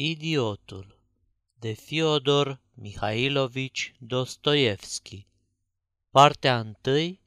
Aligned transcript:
Idiotul. 0.00 0.98
De 1.54 1.72
Fyodor 1.72 2.60
Mihailovici 2.74 3.94
Dostoevski 3.98 5.26
Partea 6.10 6.74
1, 6.84 7.18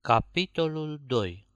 capitolul 0.00 1.00
2 1.06 1.46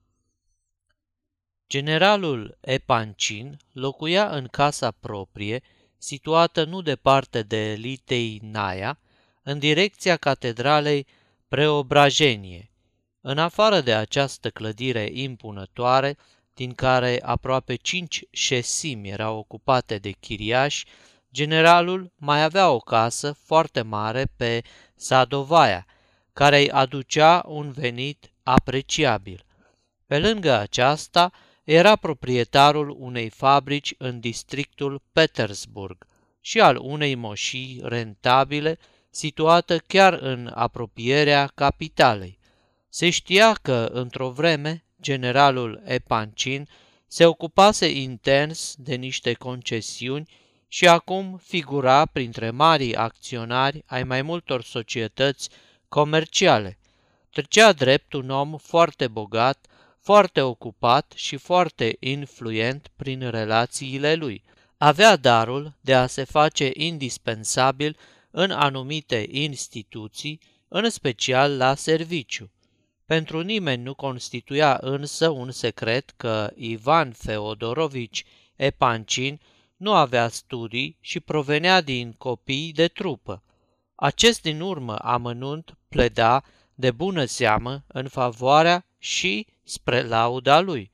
Generalul 1.68 2.58
Epancin 2.60 3.58
locuia 3.72 4.30
în 4.30 4.46
casa 4.46 4.90
proprie, 4.90 5.62
situată 5.98 6.64
nu 6.64 6.80
departe 6.82 7.42
de 7.42 7.74
Litei 7.78 8.40
Naia, 8.42 8.98
în 9.42 9.58
direcția 9.58 10.16
catedralei 10.16 11.06
Preobrajenie. 11.48 12.70
În 13.20 13.38
afară 13.38 13.80
de 13.80 13.94
această 13.94 14.50
clădire 14.50 15.08
impunătoare, 15.12 16.16
din 16.56 16.72
care 16.72 17.20
aproape 17.22 17.74
cinci 17.74 18.24
șesimi 18.30 19.08
erau 19.08 19.38
ocupate 19.38 19.98
de 19.98 20.10
chiriași, 20.10 20.84
generalul 21.32 22.12
mai 22.16 22.42
avea 22.42 22.70
o 22.70 22.78
casă 22.78 23.32
foarte 23.32 23.82
mare 23.82 24.26
pe 24.36 24.62
Sadovaia, 24.94 25.86
care 26.32 26.58
îi 26.58 26.70
aducea 26.70 27.44
un 27.46 27.70
venit 27.70 28.32
apreciabil. 28.42 29.44
Pe 30.06 30.18
lângă 30.18 30.52
aceasta, 30.58 31.32
era 31.64 31.96
proprietarul 31.96 32.96
unei 32.98 33.28
fabrici 33.28 33.94
în 33.98 34.20
districtul 34.20 35.02
Petersburg 35.12 36.06
și 36.40 36.60
al 36.60 36.76
unei 36.76 37.14
moșii 37.14 37.80
rentabile 37.82 38.78
situată 39.10 39.78
chiar 39.78 40.12
în 40.12 40.52
apropierea 40.54 41.50
capitalei. 41.54 42.38
Se 42.88 43.10
știa 43.10 43.52
că, 43.52 43.88
într-o 43.92 44.30
vreme, 44.30 44.85
generalul 45.02 45.82
Epancin 45.84 46.68
se 47.06 47.26
ocupase 47.26 47.90
intens 47.90 48.74
de 48.78 48.94
niște 48.94 49.32
concesiuni 49.32 50.28
și 50.68 50.88
acum 50.88 51.40
figura 51.42 52.06
printre 52.06 52.50
marii 52.50 52.96
acționari 52.96 53.82
ai 53.86 54.04
mai 54.04 54.22
multor 54.22 54.62
societăți 54.62 55.48
comerciale. 55.88 56.78
Trecea 57.30 57.72
drept 57.72 58.12
un 58.12 58.30
om 58.30 58.56
foarte 58.56 59.08
bogat, 59.08 59.66
foarte 60.00 60.40
ocupat 60.40 61.12
și 61.16 61.36
foarte 61.36 61.96
influent 62.00 62.90
prin 62.96 63.30
relațiile 63.30 64.14
lui. 64.14 64.42
Avea 64.76 65.16
darul 65.16 65.74
de 65.80 65.94
a 65.94 66.06
se 66.06 66.24
face 66.24 66.70
indispensabil 66.74 67.96
în 68.30 68.50
anumite 68.50 69.26
instituții, 69.30 70.40
în 70.68 70.90
special 70.90 71.56
la 71.56 71.74
serviciu. 71.74 72.50
Pentru 73.06 73.40
nimeni 73.40 73.82
nu 73.82 73.94
constituia 73.94 74.78
însă 74.80 75.28
un 75.28 75.50
secret 75.50 76.10
că 76.16 76.50
Ivan 76.54 77.12
Feodorovici 77.12 78.24
Epancin 78.56 79.40
nu 79.76 79.92
avea 79.92 80.28
studii 80.28 80.96
și 81.00 81.20
provenea 81.20 81.80
din 81.80 82.12
copii 82.12 82.72
de 82.72 82.88
trupă. 82.88 83.42
Acest 83.94 84.42
din 84.42 84.60
urmă 84.60 84.96
amănunt 84.96 85.76
pleda 85.88 86.44
de 86.74 86.90
bună 86.90 87.24
seamă 87.24 87.84
în 87.86 88.08
favoarea 88.08 88.86
și 88.98 89.46
spre 89.62 90.02
lauda 90.02 90.60
lui. 90.60 90.90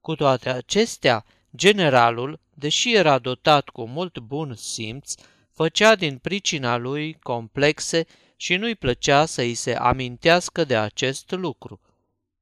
Cu 0.00 0.14
toate 0.14 0.48
acestea, 0.48 1.24
generalul, 1.56 2.40
deși 2.54 2.94
era 2.94 3.18
dotat 3.18 3.68
cu 3.68 3.86
mult 3.86 4.18
bun 4.18 4.54
simț, 4.54 5.14
făcea 5.52 5.94
din 5.94 6.18
pricina 6.18 6.76
lui 6.76 7.18
complexe 7.22 8.06
și 8.40 8.56
nu-i 8.56 8.74
plăcea 8.74 9.24
să 9.24 9.40
îi 9.40 9.54
se 9.54 9.74
amintească 9.74 10.64
de 10.64 10.76
acest 10.76 11.30
lucru. 11.30 11.80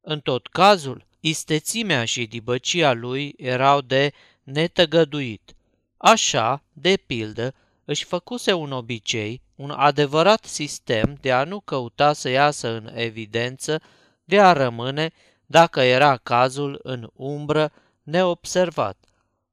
În 0.00 0.20
tot 0.20 0.46
cazul, 0.46 1.06
istețimea 1.20 2.04
și 2.04 2.26
dibăcia 2.26 2.92
lui 2.92 3.34
erau 3.36 3.80
de 3.80 4.12
netăgăduit. 4.42 5.54
Așa, 5.96 6.62
de 6.72 6.96
pildă, 7.06 7.54
își 7.84 8.04
făcuse 8.04 8.52
un 8.52 8.72
obicei, 8.72 9.42
un 9.54 9.70
adevărat 9.70 10.44
sistem 10.44 11.16
de 11.20 11.32
a 11.32 11.44
nu 11.44 11.60
căuta 11.60 12.12
să 12.12 12.28
iasă 12.28 12.68
în 12.68 12.90
evidență, 12.94 13.80
de 14.24 14.40
a 14.40 14.52
rămâne, 14.52 15.12
dacă 15.46 15.80
era 15.80 16.16
cazul, 16.16 16.80
în 16.82 17.10
umbră, 17.14 17.72
neobservat. 18.02 18.96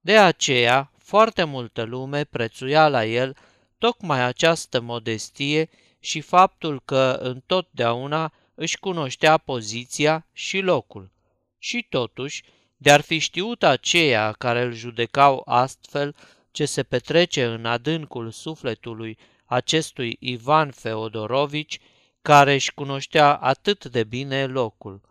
De 0.02 0.18
aceea, 0.18 0.92
foarte 0.98 1.44
multă 1.44 1.84
lume 1.84 2.24
prețuia 2.24 2.88
la 2.88 3.06
el 3.06 3.36
tocmai 3.78 4.22
această 4.22 4.82
modestie 4.82 5.70
și 6.04 6.22
faptul 6.22 6.82
că 6.86 7.18
întotdeauna 7.22 8.34
își 8.56 8.80
cunoștea 8.80 9.38
poziția 9.38 10.28
și 10.32 10.60
locul. 10.60 11.12
Și 11.58 11.86
totuși, 11.90 12.44
de-ar 12.78 13.02
fi 13.02 13.18
știut 13.18 13.64
aceia 13.64 14.32
care 14.32 14.62
îl 14.62 14.74
judecau 14.74 15.42
astfel 15.46 16.16
ce 16.52 16.66
se 16.66 16.84
petrece 16.84 17.46
în 17.46 17.66
adâncul 17.66 18.32
sufletului 18.32 19.18
acestui 19.46 20.18
Ivan 20.20 20.72
Feodorovici, 20.72 21.80
care 22.22 22.54
își 22.54 22.74
cunoștea 22.74 23.36
atât 23.36 23.86
de 23.86 24.04
bine 24.04 24.46
locul. 24.46 25.02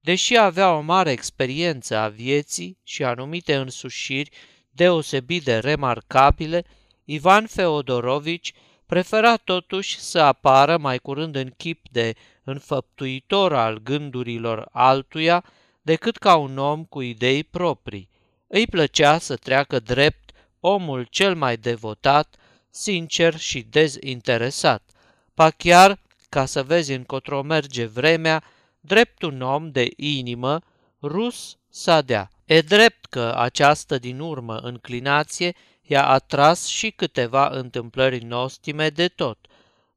Deși 0.00 0.36
avea 0.36 0.74
o 0.74 0.80
mare 0.80 1.10
experiență 1.10 1.96
a 1.96 2.08
vieții 2.08 2.78
și 2.82 3.04
anumite 3.04 3.56
însușiri 3.56 4.30
deosebit 4.70 5.44
de 5.44 5.58
remarcabile, 5.58 6.64
Ivan 7.04 7.46
Feodorovici 7.46 8.52
prefera 8.90 9.36
totuși 9.36 10.00
să 10.00 10.18
apară 10.20 10.76
mai 10.76 10.98
curând 10.98 11.36
în 11.36 11.52
chip 11.56 11.86
de 11.90 12.14
înfăptuitor 12.44 13.54
al 13.54 13.78
gândurilor 13.78 14.68
altuia 14.72 15.44
decât 15.82 16.16
ca 16.16 16.36
un 16.36 16.58
om 16.58 16.84
cu 16.84 17.00
idei 17.00 17.44
proprii. 17.44 18.08
Îi 18.46 18.66
plăcea 18.66 19.18
să 19.18 19.36
treacă 19.36 19.78
drept 19.78 20.30
omul 20.60 21.06
cel 21.10 21.34
mai 21.34 21.56
devotat, 21.56 22.36
sincer 22.70 23.38
și 23.38 23.66
dezinteresat, 23.70 24.82
pa 25.34 25.50
chiar, 25.50 25.98
ca 26.28 26.44
să 26.44 26.62
vezi 26.62 26.92
încotro 26.92 27.42
merge 27.42 27.84
vremea, 27.86 28.44
drept 28.80 29.22
un 29.22 29.40
om 29.40 29.70
de 29.70 29.88
inimă, 29.96 30.60
rus 31.02 31.56
sadea. 31.68 32.30
E 32.44 32.60
drept 32.60 33.04
că 33.04 33.34
această 33.36 33.98
din 33.98 34.20
urmă 34.20 34.56
înclinație 34.56 35.54
i-a 35.90 36.06
atras 36.06 36.66
și 36.66 36.90
câteva 36.90 37.48
întâmplări 37.48 38.24
nostime 38.24 38.88
de 38.88 39.08
tot, 39.08 39.38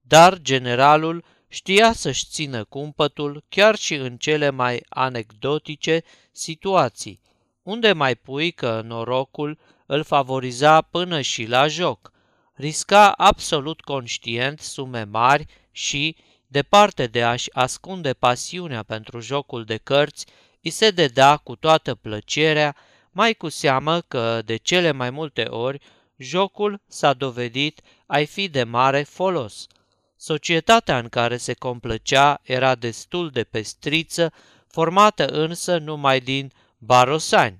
dar 0.01 0.37
generalul 0.37 1.23
știa 1.47 1.93
să-și 1.93 2.25
țină 2.25 2.63
cumpătul 2.63 3.43
chiar 3.49 3.75
și 3.75 3.93
în 3.93 4.17
cele 4.17 4.49
mai 4.49 4.83
anecdotice 4.89 6.03
situații, 6.31 7.19
unde 7.63 7.93
mai 7.93 8.15
pui 8.15 8.51
că 8.51 8.81
norocul 8.85 9.59
îl 9.85 10.03
favoriza 10.03 10.81
până 10.81 11.21
și 11.21 11.45
la 11.45 11.67
joc. 11.67 12.11
Risca 12.53 13.11
absolut 13.11 13.81
conștient 13.81 14.59
sume 14.59 15.03
mari 15.03 15.45
și, 15.71 16.15
departe 16.47 17.07
de 17.07 17.23
a-și 17.23 17.49
ascunde 17.53 18.13
pasiunea 18.13 18.83
pentru 18.83 19.19
jocul 19.19 19.63
de 19.63 19.77
cărți, 19.77 20.25
îi 20.61 20.69
se 20.69 20.91
deda 20.91 21.37
cu 21.37 21.55
toată 21.55 21.95
plăcerea 21.95 22.75
mai 23.13 23.33
cu 23.33 23.49
seamă 23.49 24.01
că, 24.01 24.41
de 24.45 24.55
cele 24.55 24.91
mai 24.91 25.09
multe 25.09 25.43
ori, 25.43 25.81
jocul 26.17 26.81
s-a 26.87 27.13
dovedit 27.13 27.81
a 28.05 28.17
fi 28.17 28.47
de 28.49 28.63
mare 28.63 29.03
folos. 29.03 29.67
Societatea 30.15 30.97
în 30.97 31.09
care 31.09 31.37
se 31.37 31.53
complăcea 31.53 32.39
era 32.43 32.75
destul 32.75 33.29
de 33.29 33.43
pestriță, 33.43 34.33
formată 34.67 35.27
însă 35.27 35.77
numai 35.77 36.19
din 36.19 36.51
barosani. 36.77 37.59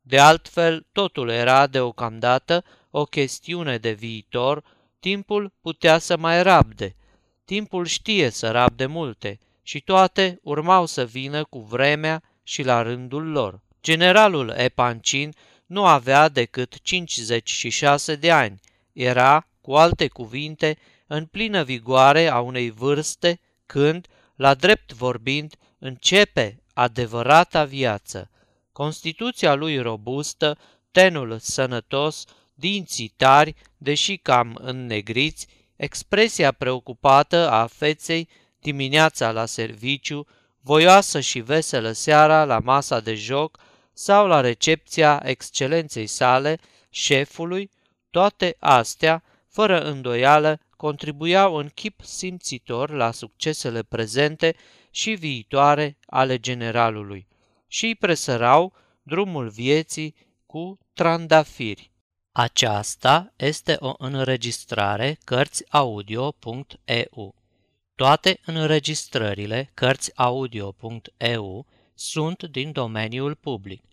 De 0.00 0.18
altfel, 0.18 0.86
totul 0.92 1.28
era 1.28 1.66
deocamdată 1.66 2.64
o 2.90 3.04
chestiune 3.04 3.78
de 3.78 3.92
viitor, 3.92 4.64
timpul 5.00 5.52
putea 5.60 5.98
să 5.98 6.16
mai 6.16 6.42
rabde. 6.42 6.96
Timpul 7.44 7.86
știe 7.86 8.30
să 8.30 8.50
rabde 8.50 8.86
multe 8.86 9.38
și 9.62 9.80
toate 9.80 10.38
urmau 10.42 10.86
să 10.86 11.04
vină 11.04 11.44
cu 11.44 11.60
vremea 11.60 12.22
și 12.42 12.62
la 12.62 12.82
rândul 12.82 13.30
lor. 13.30 13.60
Generalul 13.82 14.48
Epancin 14.56 15.34
nu 15.66 15.84
avea 15.84 16.28
decât 16.28 16.82
56 16.82 18.14
de 18.14 18.30
ani. 18.30 18.60
Era, 18.92 19.46
cu 19.60 19.74
alte 19.74 20.08
cuvinte, 20.08 20.78
în 21.06 21.26
plină 21.26 21.62
vigoare 21.62 22.26
a 22.28 22.40
unei 22.40 22.70
vârste 22.70 23.40
când, 23.66 24.06
la 24.36 24.54
drept 24.54 24.92
vorbind, 24.92 25.54
începe 25.78 26.62
adevărata 26.74 27.64
viață. 27.64 28.30
Constituția 28.72 29.54
lui 29.54 29.78
robustă, 29.78 30.58
tenul 30.90 31.38
sănătos, 31.38 32.24
dinții 32.54 33.12
tari, 33.16 33.54
deși 33.76 34.16
cam 34.16 34.58
înnegriți, 34.62 35.46
expresia 35.76 36.52
preocupată 36.52 37.50
a 37.50 37.66
feței 37.66 38.28
dimineața 38.58 39.30
la 39.30 39.46
serviciu, 39.46 40.26
voioasă 40.60 41.20
și 41.20 41.40
veselă 41.40 41.92
seara 41.92 42.44
la 42.44 42.58
masa 42.58 43.00
de 43.00 43.14
joc, 43.14 43.58
sau 44.00 44.26
la 44.26 44.40
recepția 44.40 45.20
excelenței 45.24 46.06
sale, 46.06 46.58
șefului, 46.90 47.70
toate 48.10 48.56
astea, 48.58 49.22
fără 49.48 49.80
îndoială, 49.80 50.60
contribuiau 50.76 51.54
în 51.54 51.68
chip 51.68 52.00
simțitor 52.02 52.90
la 52.90 53.10
succesele 53.10 53.82
prezente 53.82 54.56
și 54.90 55.10
viitoare 55.10 55.98
ale 56.06 56.38
generalului 56.38 57.26
și 57.66 57.84
îi 57.84 57.94
presărau 57.94 58.72
drumul 59.02 59.48
vieții 59.48 60.14
cu 60.46 60.78
trandafiri. 60.92 61.92
Aceasta 62.32 63.32
este 63.36 63.76
o 63.78 63.94
înregistrare 63.98 65.18
Cărțiaudio.eu. 65.24 67.34
Toate 67.94 68.40
înregistrările 68.44 69.70
Cărțiaudio.eu 69.74 71.66
sunt 71.94 72.42
din 72.42 72.72
domeniul 72.72 73.34
public. 73.34 73.88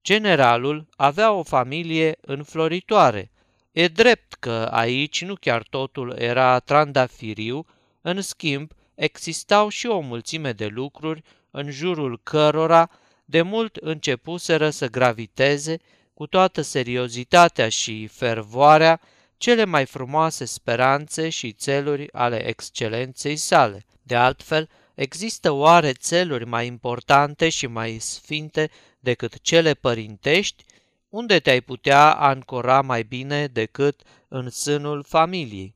Generalul 0.03 0.89
avea 0.97 1.33
o 1.33 1.43
familie 1.43 2.17
înfloritoare. 2.21 3.31
E 3.73 3.89
drept 3.89 4.35
că 4.35 4.69
aici 4.71 5.25
nu 5.25 5.35
chiar 5.35 5.63
totul 5.71 6.15
era 6.19 6.59
trandafiriu, 6.59 7.67
în 8.01 8.21
schimb 8.21 8.73
existau 8.95 9.69
și 9.69 9.87
o 9.87 10.01
mulțime 10.01 10.53
de 10.53 10.67
lucruri 10.67 11.23
în 11.51 11.71
jurul 11.71 12.21
cărora 12.23 12.91
de 13.25 13.43
mult 13.43 13.77
începuseră 13.77 14.71
să 14.71 14.89
graviteze 14.89 15.81
cu 16.23 16.29
toată 16.29 16.61
seriozitatea 16.61 17.69
și 17.69 18.07
fervoarea 18.07 19.01
cele 19.37 19.65
mai 19.65 19.85
frumoase 19.85 20.45
speranțe 20.45 21.29
și 21.29 21.53
țeluri 21.53 22.13
ale 22.13 22.47
excelenței 22.49 23.37
sale. 23.37 23.87
De 24.03 24.15
altfel, 24.15 24.69
există 24.95 25.51
oare 25.51 25.93
țeluri 25.93 26.47
mai 26.47 26.67
importante 26.67 27.49
și 27.49 27.67
mai 27.67 27.99
sfinte 27.99 28.71
decât 29.01 29.41
cele 29.41 29.75
părintești, 29.75 30.65
unde 31.09 31.39
te-ai 31.39 31.61
putea 31.61 32.13
ancora 32.13 32.81
mai 32.81 33.03
bine 33.03 33.47
decât 33.47 34.01
în 34.29 34.51
sânul 34.51 35.05
familiei. 35.09 35.75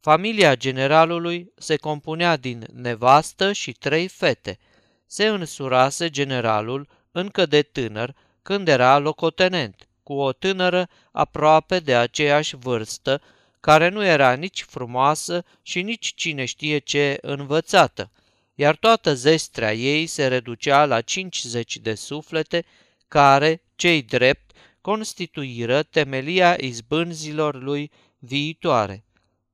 Familia 0.00 0.56
generalului 0.56 1.52
se 1.56 1.76
compunea 1.76 2.36
din 2.36 2.66
nevastă 2.74 3.52
și 3.52 3.72
trei 3.72 4.08
fete. 4.08 4.58
Se 5.06 5.26
însurase 5.26 6.10
generalul 6.10 6.88
încă 7.10 7.46
de 7.46 7.62
tânăr, 7.62 8.14
când 8.42 8.68
era 8.68 8.98
locotenent, 8.98 9.88
cu 10.02 10.12
o 10.12 10.32
tânără 10.32 10.88
aproape 11.12 11.78
de 11.78 11.96
aceeași 11.96 12.56
vârstă, 12.56 13.22
care 13.60 13.88
nu 13.88 14.04
era 14.04 14.32
nici 14.32 14.62
frumoasă 14.62 15.44
și 15.62 15.82
nici 15.82 16.12
cine 16.16 16.44
știe 16.44 16.78
ce 16.78 17.18
învățată, 17.20 18.10
iar 18.54 18.76
toată 18.76 19.14
zestrea 19.14 19.74
ei 19.74 20.06
se 20.06 20.26
reducea 20.26 20.84
la 20.84 21.00
50 21.00 21.76
de 21.76 21.94
suflete 21.94 22.64
care, 23.08 23.62
cei 23.76 24.02
drept, 24.02 24.50
constituiră 24.80 25.82
temelia 25.82 26.56
izbânzilor 26.60 27.62
lui 27.62 27.90
viitoare. 28.18 29.04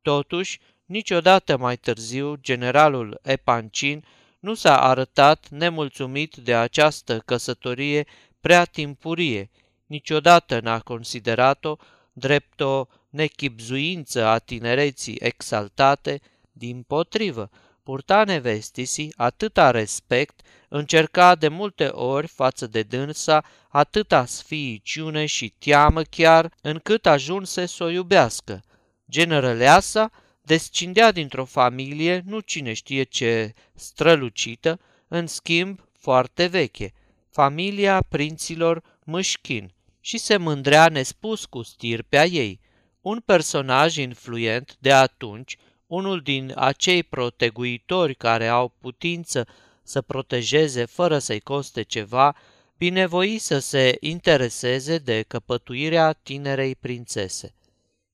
Totuși, 0.03 0.61
niciodată 0.85 1.57
mai 1.57 1.77
târziu, 1.77 2.35
generalul 2.41 3.21
Epancin 3.23 4.05
nu 4.41 4.55
s-a 4.55 4.81
arătat 4.81 5.49
nemulțumit 5.49 6.37
de 6.37 6.55
această 6.55 7.19
căsătorie 7.19 8.07
prea 8.41 8.65
timpurie, 8.65 9.51
niciodată 9.87 10.61
n-a 10.61 10.81
considerat-o 10.81 11.77
drept 12.13 12.61
o 12.61 12.87
nechipzuință 13.11 14.25
a 14.25 14.39
tinereții 14.39 15.17
exaltate, 15.21 16.21
din 16.53 16.83
potrivă, 16.83 17.51
purta 17.83 18.25
nevestisii 18.25 19.13
atâta 19.17 19.71
respect, 19.71 20.41
încerca 20.69 21.35
de 21.35 21.49
multe 21.49 21.87
ori 21.87 22.27
față 22.27 22.67
de 22.67 22.83
dânsa 22.83 23.45
atâta 23.69 24.25
sfiiciune 24.25 25.27
și 25.27 25.55
teamă 25.59 26.03
chiar, 26.03 26.53
încât 26.63 27.07
ajunse 27.07 27.67
să 27.67 27.85
o 27.85 27.89
iubească. 27.89 28.63
Generăleasa 29.11 30.11
descindea 30.43 31.13
dintr-o 31.13 31.45
familie, 31.45 32.23
nu 32.27 32.41
cine 32.41 32.73
știe 32.73 33.03
ce 33.03 33.55
strălucită, 33.75 34.81
în 35.09 35.27
schimb 35.27 35.81
foarte 35.99 36.47
veche, 36.47 36.93
familia 37.39 38.03
prinților 38.09 38.83
Mâșchin, 39.05 39.73
și 40.01 40.19
se 40.19 40.37
mândrea 40.37 40.89
nespus 40.89 41.45
cu 41.45 41.63
stirpea 41.63 42.25
ei. 42.25 42.61
Un 43.01 43.21
personaj 43.21 43.97
influent 43.97 44.77
de 44.79 44.93
atunci, 44.93 45.57
unul 45.87 46.21
din 46.21 46.53
acei 46.57 47.03
proteguitori 47.03 48.15
care 48.15 48.47
au 48.47 48.75
putință 48.81 49.47
să 49.83 50.01
protejeze 50.01 50.85
fără 50.85 51.19
să-i 51.19 51.41
coste 51.41 51.83
ceva, 51.83 52.37
binevoi 52.77 53.39
să 53.39 53.59
se 53.59 53.97
intereseze 54.01 54.99
de 54.99 55.23
căpătuirea 55.23 56.13
tinerei 56.13 56.75
prințese. 56.75 57.55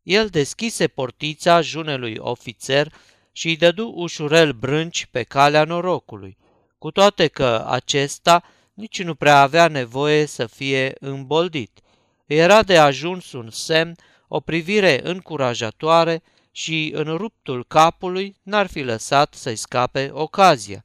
El 0.02 0.28
deschise 0.28 0.88
portița 0.88 1.60
junelui 1.60 2.16
ofițer 2.18 2.92
și 3.32 3.48
îi 3.48 3.56
dădu 3.56 3.92
ușurel 3.94 4.52
brânci 4.52 5.06
pe 5.06 5.22
calea 5.22 5.64
norocului, 5.64 6.36
cu 6.78 6.90
toate 6.90 7.26
că 7.26 7.64
acesta 7.68 8.44
nici 8.74 9.02
nu 9.02 9.14
prea 9.14 9.40
avea 9.40 9.68
nevoie 9.68 10.26
să 10.26 10.46
fie 10.46 10.94
îmboldit. 11.00 11.80
Era 12.26 12.62
de 12.62 12.78
ajuns 12.78 13.32
un 13.32 13.50
semn, 13.50 13.96
o 14.28 14.40
privire 14.40 15.00
încurajatoare 15.02 16.22
și 16.50 16.90
în 16.94 17.16
ruptul 17.16 17.64
capului 17.64 18.36
n-ar 18.42 18.66
fi 18.66 18.80
lăsat 18.80 19.34
să-i 19.34 19.56
scape 19.56 20.10
ocazia. 20.12 20.84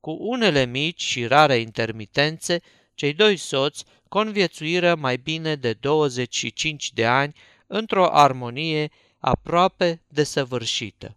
Cu 0.00 0.16
unele 0.20 0.64
mici 0.64 1.02
și 1.02 1.26
rare 1.26 1.56
intermitențe, 1.56 2.60
cei 2.94 3.12
doi 3.12 3.36
soți 3.36 3.84
conviețuiră 4.08 4.94
mai 4.94 5.16
bine 5.16 5.54
de 5.54 5.72
25 5.72 6.92
de 6.92 7.06
ani 7.06 7.34
într-o 7.66 8.08
armonie 8.10 8.90
aproape 9.18 10.02
desăvârșită. 10.08 11.16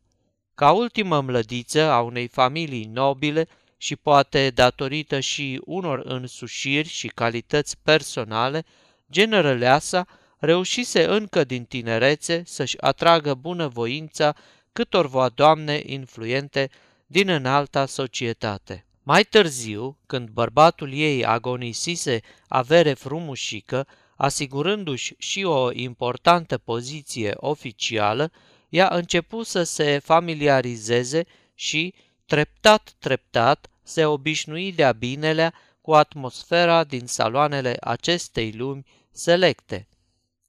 Ca 0.55 0.71
ultimă 0.71 1.21
mlădiță 1.21 1.81
a 1.81 2.01
unei 2.01 2.27
familii 2.27 2.85
nobile 2.85 3.47
și 3.85 3.95
poate 3.95 4.49
datorită 4.49 5.19
și 5.19 5.61
unor 5.65 5.99
însușiri 6.03 6.87
și 6.87 7.07
calități 7.07 7.77
personale, 7.83 8.65
generăleasa 9.11 10.07
reușise 10.39 11.03
încă 11.03 11.43
din 11.43 11.63
tinerețe 11.63 12.43
să-și 12.45 12.81
atragă 12.81 13.33
bunăvoința 13.33 14.35
câtorva 14.73 15.29
doamne 15.29 15.81
influente 15.85 16.69
din 17.07 17.29
înalta 17.29 17.85
societate. 17.85 18.85
Mai 19.03 19.23
târziu, 19.23 19.97
când 20.05 20.29
bărbatul 20.29 20.93
ei 20.93 21.25
agonisise 21.25 22.19
avere 22.47 22.93
frumușică, 22.93 23.87
asigurându-și 24.15 25.15
și 25.17 25.43
o 25.43 25.71
importantă 25.71 26.57
poziție 26.57 27.33
oficială, 27.35 28.31
ea 28.69 28.87
începu 28.91 29.43
să 29.43 29.63
se 29.63 29.99
familiarizeze 29.99 31.25
și, 31.55 31.93
treptat, 32.25 32.93
treptat, 32.99 33.69
se 33.85 34.05
obișnui 34.05 34.71
de-a 34.71 34.91
binelea 34.91 35.53
cu 35.81 35.93
atmosfera 35.93 36.83
din 36.83 37.05
saloanele 37.05 37.77
acestei 37.81 38.51
lumi 38.51 38.85
selecte. 39.11 39.87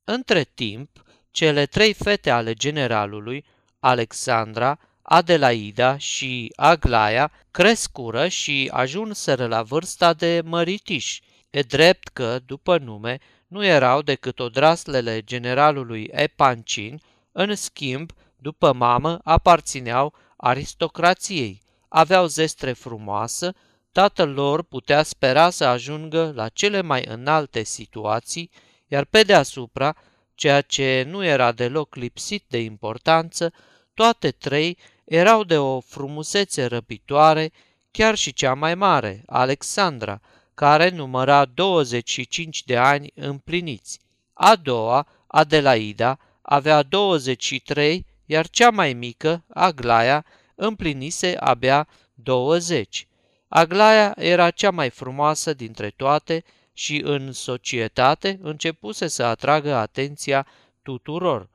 Între 0.05 0.45
timp, 0.55 1.05
cele 1.31 1.67
trei 1.67 1.93
fete 1.93 2.31
ale 2.31 2.55
generalului, 2.55 3.45
Alexandra, 3.79 4.79
Adelaida 5.03 5.99
și 5.99 6.53
Aglaia 6.57 7.33
crescură 7.51 8.29
și 8.29 8.71
ajunseră 8.73 9.47
la 9.47 9.63
vârsta 9.63 10.13
de 10.13 10.43
măritiși. 10.45 11.23
E 11.51 11.61
drept 11.61 12.09
că, 12.09 12.39
după 12.47 12.79
nume, 12.79 13.19
nu 13.47 13.65
erau 13.65 14.03
decât 14.03 14.39
odraslele 14.39 15.23
generalului 15.23 16.09
Epancin, 16.13 17.01
în 17.33 17.55
schimb, 17.55 18.13
după 18.37 18.73
mamă, 18.73 19.21
aparțineau 19.25 20.15
aristocrației. 20.37 21.63
Aveau 21.89 22.27
zestre 22.27 22.73
frumoasă, 22.73 23.55
tatăl 23.93 24.29
lor 24.29 24.63
putea 24.63 25.03
spera 25.03 25.51
să 25.51 25.65
ajungă 25.65 26.33
la 26.35 26.49
cele 26.49 26.81
mai 26.81 27.05
înalte 27.09 27.63
situații, 27.63 28.51
iar 28.89 29.05
pe 29.05 29.23
deasupra, 29.23 29.97
ceea 30.35 30.61
ce 30.61 31.07
nu 31.09 31.25
era 31.25 31.53
deloc 31.53 31.95
lipsit 31.95 32.45
de 32.49 32.59
importanță, 32.59 33.53
toate 33.95 34.31
trei 34.31 34.79
erau 35.05 35.45
de 35.45 35.59
o 35.59 35.81
frumusețe 35.81 36.65
răpitoare, 36.65 37.53
chiar 37.91 38.15
și 38.15 38.33
cea 38.33 38.55
mai 38.55 38.75
mare, 38.75 39.23
Alexandra, 39.27 40.21
care 40.55 40.89
număra 40.89 41.45
25 41.45 42.65
de 42.65 42.77
ani 42.77 43.13
împliniți. 43.15 44.01
A 44.33 44.57
doua, 44.57 45.07
Adelaida, 45.27 46.19
avea 46.43 46.83
23, 46.83 48.07
iar 48.27 48.49
cea 48.49 48.71
mai 48.71 48.93
mică, 48.93 49.45
Aglaia, 49.49 50.25
împlinise 50.57 51.37
abia 51.41 51.89
20. 52.15 53.07
Aglaia 53.49 54.15
era 54.17 54.51
cea 54.51 54.71
mai 54.71 54.91
frumoasă 54.91 55.55
dintre 55.55 55.91
toate 55.91 56.45
și 56.73 57.01
în 57.05 57.33
societate 57.33 58.39
începuse 58.43 59.07
să 59.07 59.23
atragă 59.23 59.75
atenția 59.75 60.47
tuturor. 60.83 61.49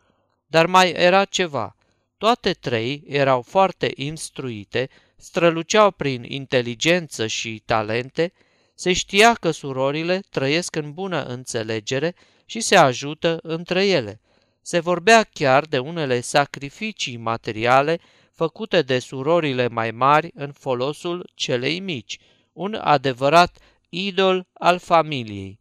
Dar 0.48 0.66
mai 0.66 0.92
era 0.92 1.26
ceva– 1.26 1.76
toate 2.22 2.54
trei 2.54 3.04
erau 3.08 3.42
foarte 3.42 3.92
instruite, 3.96 4.90
străluceau 5.16 5.92
prin 5.92 6.24
inteligență 6.24 7.28
și 7.28 7.62
talente, 7.66 8.34
se 8.76 8.94
știa 8.94 9.34
că 9.34 9.52
surorile 9.52 10.22
trăiesc 10.30 10.76
în 10.76 10.94
bună 10.94 11.24
înțelegere 11.24 12.16
și 12.46 12.60
se 12.60 12.76
ajută 12.76 13.40
între 13.42 13.86
ele. 13.88 14.22
Se 14.62 14.80
vorbea 14.80 15.24
chiar 15.24 15.66
de 15.66 15.80
unele 15.80 16.20
sacrificii 16.20 17.18
materiale 17.18 18.00
făcute 18.42 18.82
de 18.82 19.00
surorile 19.00 19.68
mai 19.68 19.92
mari 19.92 20.32
în 20.34 20.52
folosul 20.52 21.30
celei 21.36 21.80
mici, 21.80 22.20
un 22.54 22.74
adevărat 22.74 23.58
idol 23.90 24.48
al 24.54 24.80
familiei. 24.80 25.60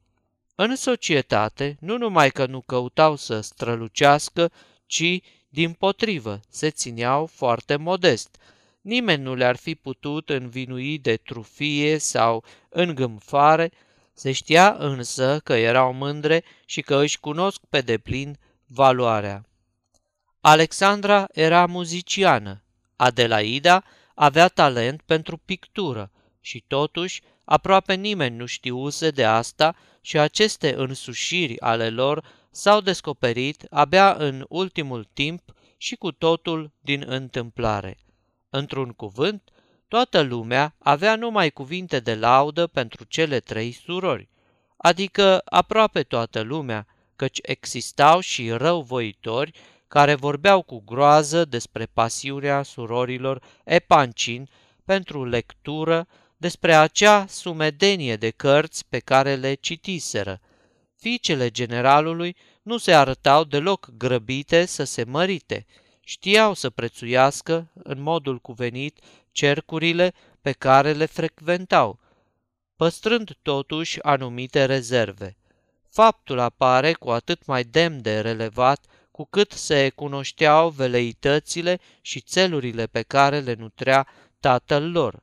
În 0.55 0.77
societate, 0.77 1.77
nu 1.81 1.97
numai 1.97 2.31
că 2.31 2.47
nu 2.47 2.61
căutau 2.61 3.17
să 3.17 3.41
strălucească, 3.41 4.51
ci, 4.87 5.21
din 5.49 5.73
potrivă, 5.73 6.41
se 6.49 6.71
țineau 6.71 7.27
foarte 7.27 7.77
modest. 7.77 8.37
Nimeni 8.81 9.23
nu 9.23 9.35
le-ar 9.35 9.57
fi 9.57 9.75
putut 9.75 10.31
învinui 10.31 10.99
de 10.99 11.17
trufie 11.17 11.99
sau 11.99 12.45
îngâmfare, 12.69 13.71
se 14.13 14.33
știa 14.33 14.77
însă 14.79 15.41
că 15.45 15.53
erau 15.53 15.93
mândre 15.93 16.45
și 16.65 16.81
că 16.81 17.03
își 17.03 17.21
cunosc 17.21 17.61
pe 17.69 17.81
deplin 17.81 18.39
valoarea. 18.67 19.45
Alexandra 20.41 21.25
era 21.33 21.67
muziciană, 21.67 22.65
Adelaida 23.01 23.85
avea 24.15 24.49
talent 24.49 25.03
pentru 25.03 25.37
pictură 25.37 26.11
și 26.41 26.65
totuși 26.67 27.23
aproape 27.45 27.95
nimeni 27.95 28.37
nu 28.37 28.47
știuse 28.47 29.11
de 29.11 29.25
asta 29.25 29.77
și 30.01 30.19
aceste 30.19 30.75
însușiri 30.77 31.61
ale 31.61 31.91
lor 31.91 32.25
s-au 32.51 32.81
descoperit 32.81 33.67
abia 33.71 34.13
în 34.13 34.45
ultimul 34.49 35.09
timp 35.13 35.55
și 35.77 35.97
cu 35.97 36.13
totul 36.13 36.71
din 36.81 37.05
întâmplare. 37.07 37.99
Într-un 38.51 38.91
cuvânt, 38.93 39.43
toată 39.89 40.21
lumea 40.21 40.75
avea 40.79 41.17
numai 41.17 41.51
cuvinte 41.51 42.01
de 42.01 42.15
laudă 42.15 42.67
pentru 42.67 43.05
cele 43.05 43.41
trei 43.41 43.73
surori, 43.73 44.29
adică 44.77 45.43
aproape 45.45 46.03
toată 46.03 46.41
lumea, 46.41 46.87
căci 47.17 47.39
existau 47.43 48.21
și 48.21 48.51
răuvoitori 48.51 49.53
care 49.91 50.15
vorbeau 50.15 50.63
cu 50.63 50.83
groază 50.87 51.45
despre 51.45 51.87
pasiunea 51.87 52.63
surorilor 52.63 53.43
Epancin 53.65 54.49
pentru 54.85 55.25
lectură, 55.25 56.07
despre 56.37 56.75
acea 56.75 57.27
sumedenie 57.27 58.17
de 58.17 58.31
cărți 58.31 58.87
pe 58.89 58.99
care 58.99 59.35
le 59.35 59.55
citiseră. 59.55 60.41
Fiicele 60.97 61.51
generalului 61.51 62.37
nu 62.63 62.77
se 62.77 62.93
arătau 62.95 63.45
deloc 63.45 63.89
grăbite 63.97 64.65
să 64.65 64.85
se 64.85 65.05
mărite, 65.05 65.67
știau 66.01 66.55
să 66.55 66.71
prețuiască 66.71 67.71
în 67.75 68.03
modul 68.03 68.39
cuvenit 68.39 68.99
cercurile 69.33 70.15
pe 70.41 70.53
care 70.53 70.93
le 70.93 71.07
frecventau, 71.07 71.99
păstrând 72.77 73.37
totuși 73.43 74.03
anumite 74.03 74.65
rezerve. 74.65 75.37
Faptul 75.89 76.39
apare 76.39 76.93
cu 76.93 77.11
atât 77.11 77.47
mai 77.47 77.65
demn 77.65 78.03
de 78.03 78.21
relevat 78.21 78.85
cu 79.21 79.27
cât 79.31 79.53
se 79.53 79.89
cunoșteau 79.89 80.69
veleitățile 80.69 81.81
și 82.01 82.21
țelurile 82.21 82.87
pe 82.87 83.03
care 83.03 83.41
le 83.41 83.55
nutrea 83.55 84.07
tatăl 84.41 84.91
lor. 84.91 85.23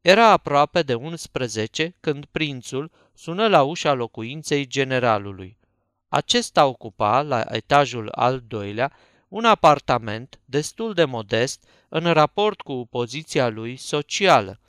Era 0.00 0.30
aproape 0.30 0.82
de 0.82 0.94
11 0.94 1.94
când 2.00 2.24
prințul 2.24 2.90
sună 3.14 3.48
la 3.48 3.62
ușa 3.62 3.92
locuinței 3.92 4.66
generalului. 4.66 5.58
Acesta 6.08 6.66
ocupa, 6.66 7.22
la 7.22 7.44
etajul 7.50 8.08
al 8.08 8.42
doilea, 8.48 8.92
un 9.28 9.44
apartament 9.44 10.40
destul 10.44 10.94
de 10.94 11.04
modest 11.04 11.64
în 11.88 12.12
raport 12.12 12.60
cu 12.60 12.86
poziția 12.90 13.48
lui 13.48 13.76
socială. 13.76 14.60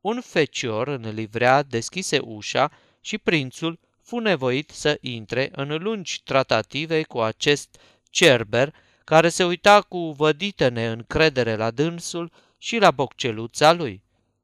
Un 0.00 0.20
fecior 0.20 0.88
în 0.88 1.14
livrea 1.14 1.62
deschise 1.62 2.18
ușa 2.18 2.70
și 3.00 3.18
prințul 3.18 3.78
fu 4.02 4.18
nevoit 4.18 4.70
să 4.70 4.98
intre 5.00 5.48
în 5.52 5.76
lungi 5.82 6.22
tratative 6.22 7.02
cu 7.02 7.20
acest 7.20 7.78
cerber, 8.16 8.74
care 9.04 9.28
se 9.28 9.44
uita 9.44 9.80
cu 9.80 9.98
vădită 9.98 10.68
neîncredere 10.68 11.56
la 11.56 11.70
dânsul 11.70 12.32
și 12.58 12.78
la 12.78 12.90
bocceluța 12.90 13.72
lui. 13.72 14.02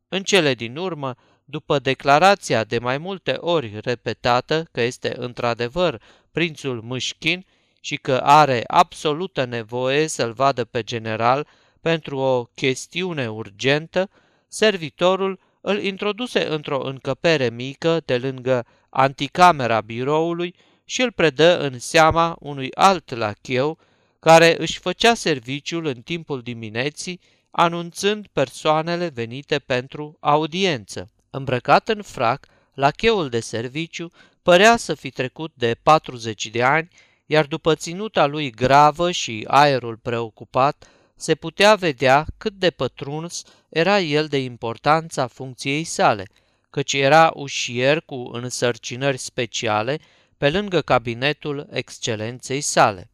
În 0.09 0.23
cele 0.23 0.55
din 0.55 0.77
urmă, 0.77 1.15
după 1.45 1.79
declarația 1.79 2.65
de 2.65 2.79
mai 2.79 2.99
multe 2.99 3.33
ori 3.33 3.79
repetată 3.83 4.69
că 4.73 4.81
este 4.81 5.15
într-adevăr 5.17 6.03
prințul 6.31 6.81
Mâșchin 6.83 7.47
și 7.81 7.97
că 7.97 8.17
are 8.23 8.65
absolută 8.67 9.45
nevoie 9.45 10.07
să-l 10.07 10.33
vadă 10.33 10.65
pe 10.65 10.83
general 10.83 11.47
pentru 11.81 12.17
o 12.19 12.45
chestiune 12.45 13.31
urgentă, 13.31 14.11
servitorul 14.49 15.41
îl 15.61 15.83
introduse 15.83 16.47
într-o 16.47 16.81
încăpere 16.85 17.51
mică 17.51 18.01
de 18.05 18.19
lângă 18.19 18.67
anticamera 18.89 19.81
biroului 19.81 20.55
și 20.85 21.03
îl 21.03 21.13
predă 21.13 21.59
în 21.59 21.79
seama 21.79 22.37
unui 22.41 22.75
alt 22.75 23.11
lacheu 23.11 23.79
care 24.19 24.57
își 24.59 24.79
făcea 24.79 25.15
serviciul 25.15 25.87
în 25.87 26.03
timpul 26.03 26.43
dimineții, 26.43 27.21
anunțând 27.51 28.27
persoanele 28.33 29.09
venite 29.09 29.59
pentru 29.59 30.17
audiență. 30.21 31.11
Îmbrăcat 31.31 31.89
în 31.89 32.03
frac, 32.03 32.47
lacheul 32.75 33.29
de 33.29 33.41
serviciu 33.41 34.11
părea 34.43 34.77
să 34.77 34.95
fi 34.95 35.11
trecut 35.11 35.53
de 35.55 35.77
40 35.83 36.47
de 36.47 36.63
ani, 36.63 36.89
iar 37.27 37.47
după 37.47 37.75
ținuta 37.75 38.27
lui 38.27 38.51
gravă 38.51 39.11
și 39.11 39.45
aerul 39.49 39.97
preocupat, 39.97 40.87
se 41.17 41.35
putea 41.35 41.75
vedea 41.75 42.27
cât 42.39 42.53
de 42.53 42.71
pătruns 42.71 43.43
era 43.69 44.01
el 44.01 44.27
de 44.27 44.39
importanța 44.39 45.27
funcției 45.27 45.85
sale, 45.85 46.29
căci 46.71 46.93
era 46.93 47.33
ușier 47.35 48.01
cu 48.01 48.31
însărcinări 48.33 49.17
speciale 49.17 49.99
pe 50.43 50.51
lângă 50.51 50.81
cabinetul 50.81 51.67
excelenței 51.71 52.61
sale. 52.61 53.11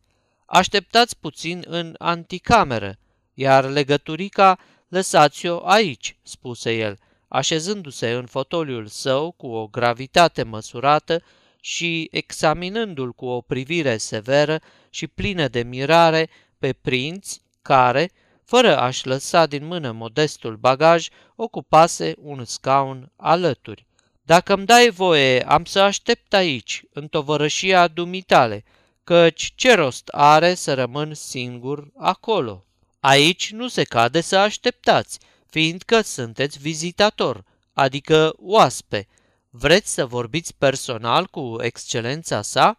Așteptați 0.46 1.18
puțin 1.18 1.64
în 1.66 1.94
anticameră, 1.98 2.98
iar 3.34 3.64
legăturica 3.64 4.58
lăsați-o 4.88 5.66
aici, 5.66 6.16
spuse 6.22 6.72
el, 6.76 6.98
așezându-se 7.28 8.10
în 8.10 8.26
fotoliul 8.26 8.86
său 8.86 9.32
cu 9.32 9.46
o 9.46 9.66
gravitate 9.66 10.42
măsurată 10.42 11.22
și 11.60 12.08
examinându-l 12.10 13.12
cu 13.12 13.26
o 13.26 13.40
privire 13.40 13.96
severă 13.96 14.60
și 14.90 15.06
plină 15.06 15.48
de 15.48 15.62
mirare 15.62 16.28
pe 16.58 16.72
prinț 16.72 17.36
care, 17.62 18.10
fără 18.44 18.78
a-și 18.78 19.06
lăsa 19.06 19.46
din 19.46 19.66
mână 19.66 19.92
modestul 19.92 20.56
bagaj, 20.56 21.08
ocupase 21.36 22.14
un 22.18 22.44
scaun 22.44 23.12
alături. 23.16 23.87
Dacă 24.28 24.52
îmi 24.54 24.66
dai 24.66 24.90
voie, 24.90 25.42
am 25.42 25.64
să 25.64 25.80
aștept 25.80 26.34
aici, 26.34 26.82
în 26.92 27.08
tovărășia 27.08 27.88
dumitale, 27.88 28.64
căci 29.04 29.52
ce 29.54 29.74
rost 29.74 30.08
are 30.08 30.54
să 30.54 30.74
rămân 30.74 31.14
singur 31.14 31.90
acolo? 31.96 32.64
Aici 33.00 33.50
nu 33.52 33.68
se 33.68 33.84
cade 33.84 34.20
să 34.20 34.36
așteptați, 34.36 35.18
fiindcă 35.46 36.00
sunteți 36.00 36.58
vizitator, 36.58 37.44
adică 37.72 38.34
oaspe. 38.38 39.08
Vreți 39.50 39.92
să 39.92 40.06
vorbiți 40.06 40.54
personal 40.54 41.26
cu 41.26 41.56
excelența 41.60 42.42
sa? 42.42 42.78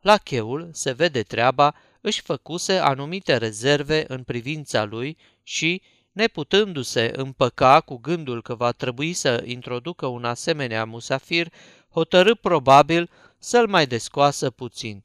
La 0.00 0.16
cheul 0.16 0.70
se 0.72 0.92
vede 0.92 1.22
treaba, 1.22 1.74
își 2.00 2.20
făcuse 2.20 2.76
anumite 2.76 3.36
rezerve 3.36 4.04
în 4.06 4.22
privința 4.22 4.84
lui 4.84 5.16
și, 5.42 5.82
neputându-se 6.18 7.10
împăca 7.14 7.80
cu 7.80 7.96
gândul 7.96 8.42
că 8.42 8.54
va 8.54 8.72
trebui 8.72 9.12
să 9.12 9.42
introducă 9.46 10.06
un 10.06 10.24
asemenea 10.24 10.84
musafir, 10.84 11.52
hotărâ 11.90 12.34
probabil 12.34 13.10
să-l 13.38 13.68
mai 13.68 13.86
descoasă 13.86 14.50
puțin. 14.50 15.02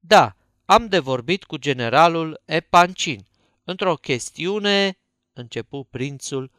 Da, 0.00 0.36
am 0.64 0.86
de 0.86 0.98
vorbit 0.98 1.44
cu 1.44 1.56
generalul 1.56 2.40
Epancin. 2.44 3.26
Într-o 3.64 3.94
chestiune, 3.94 4.98
începu 5.32 5.84
prințul, 5.90 6.50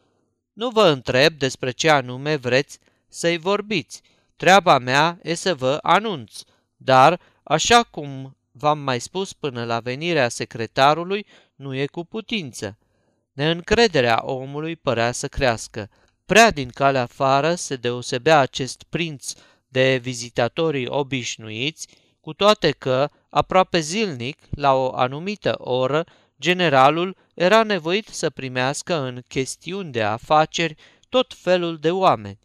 nu 0.53 0.69
vă 0.69 0.87
întreb 0.87 1.33
despre 1.37 1.71
ce 1.71 1.89
anume 1.89 2.35
vreți 2.35 2.79
să-i 3.07 3.37
vorbiți. 3.37 4.01
Treaba 4.35 4.77
mea 4.77 5.19
e 5.21 5.33
să 5.33 5.55
vă 5.55 5.79
anunț, 5.81 6.41
dar, 6.75 7.19
așa 7.43 7.83
cum 7.83 8.37
v-am 8.51 8.79
mai 8.79 8.99
spus 8.99 9.33
până 9.33 9.65
la 9.65 9.79
venirea 9.79 10.29
secretarului, 10.29 11.25
nu 11.55 11.75
e 11.75 11.85
cu 11.85 12.05
putință. 12.05 12.77
Neîncrederea 13.33 14.21
omului 14.25 14.75
părea 14.75 15.11
să 15.11 15.27
crească. 15.27 15.89
Prea 16.25 16.51
din 16.51 16.69
calea 16.69 17.01
afară 17.01 17.55
se 17.55 17.75
deosebea 17.75 18.39
acest 18.39 18.83
prinț 18.89 19.33
de 19.67 19.99
vizitatorii 20.01 20.87
obișnuiți, 20.87 21.87
cu 22.19 22.33
toate 22.33 22.71
că, 22.71 23.09
aproape 23.29 23.79
zilnic, 23.79 24.37
la 24.49 24.73
o 24.73 24.95
anumită 24.95 25.55
oră, 25.57 26.05
generalul 26.39 27.15
era 27.33 27.63
nevoit 27.63 28.07
să 28.07 28.29
primească 28.29 28.95
în 29.01 29.21
chestiuni 29.27 29.91
de 29.91 30.03
afaceri 30.03 30.75
tot 31.09 31.33
felul 31.37 31.77
de 31.77 31.91
oameni. 31.91 32.39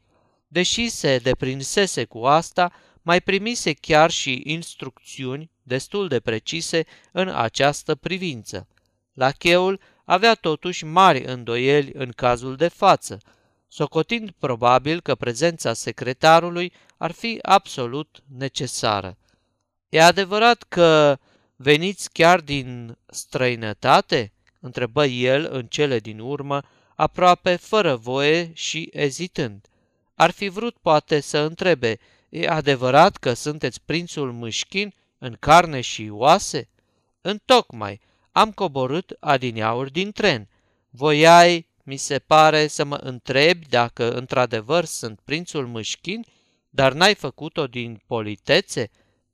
Deși 0.47 0.89
se 0.89 1.19
deprinsese 1.19 2.05
cu 2.05 2.19
asta, 2.19 2.73
mai 3.03 3.21
primise 3.21 3.73
chiar 3.73 4.11
și 4.11 4.43
instrucțiuni 4.45 5.51
destul 5.63 6.09
de 6.09 6.21
precise 6.21 6.85
în 7.13 7.29
această 7.29 7.95
privință. 7.95 8.69
Lacheul 9.13 9.81
avea 10.09 10.35
totuși 10.35 10.85
mari 10.85 11.25
îndoieli 11.25 11.91
în 11.95 12.11
cazul 12.11 12.57
de 12.57 12.69
față, 12.69 13.19
socotind 13.67 14.31
probabil 14.39 15.01
că 15.01 15.15
prezența 15.15 15.73
secretarului 15.73 16.73
ar 16.97 17.11
fi 17.11 17.39
absolut 17.43 18.23
necesară. 18.39 19.17
E 19.89 20.03
adevărat 20.03 20.63
că 20.69 21.19
veniți 21.57 22.13
chiar 22.13 22.41
din 22.41 22.97
străinătate? 23.07 24.33
întrebă 24.61 25.05
el 25.05 25.49
în 25.53 25.67
cele 25.67 25.99
din 25.99 26.19
urmă, 26.19 26.63
aproape 26.95 27.57
fără 27.57 27.97
voie 27.97 28.51
și 28.55 28.89
ezitând. 28.93 29.67
Ar 30.15 30.31
fi 30.31 30.49
vrut 30.49 30.77
poate 30.77 31.21
să 31.21 31.39
întrebe, 31.39 31.99
e 32.29 32.49
adevărat 32.49 33.17
că 33.17 33.33
sunteți 33.33 33.81
prințul 33.85 34.33
Mâșchin 34.33 34.95
în 35.19 35.37
carne 35.41 35.81
și 35.81 36.09
oase? 36.11 36.69
Întocmai, 37.21 38.01
am 38.39 38.53
coborât 38.53 39.17
adineauri 39.21 39.93
din 39.93 40.13
tren. 40.13 40.49
Voiai, 40.91 41.69
mi 41.83 41.97
se 41.97 42.19
pare, 42.19 42.67
să 42.67 42.85
mă 42.85 42.97
întrebi 42.97 43.67
dacă 43.69 44.13
într-adevăr 44.13 44.85
sunt 44.85 45.21
prințul 45.25 45.67
Mâșchin, 45.67 46.25
dar 46.71 46.93
n-ai 46.93 47.15
făcut-o 47.15 47.67
din 47.67 48.03
politețe? 48.07 48.91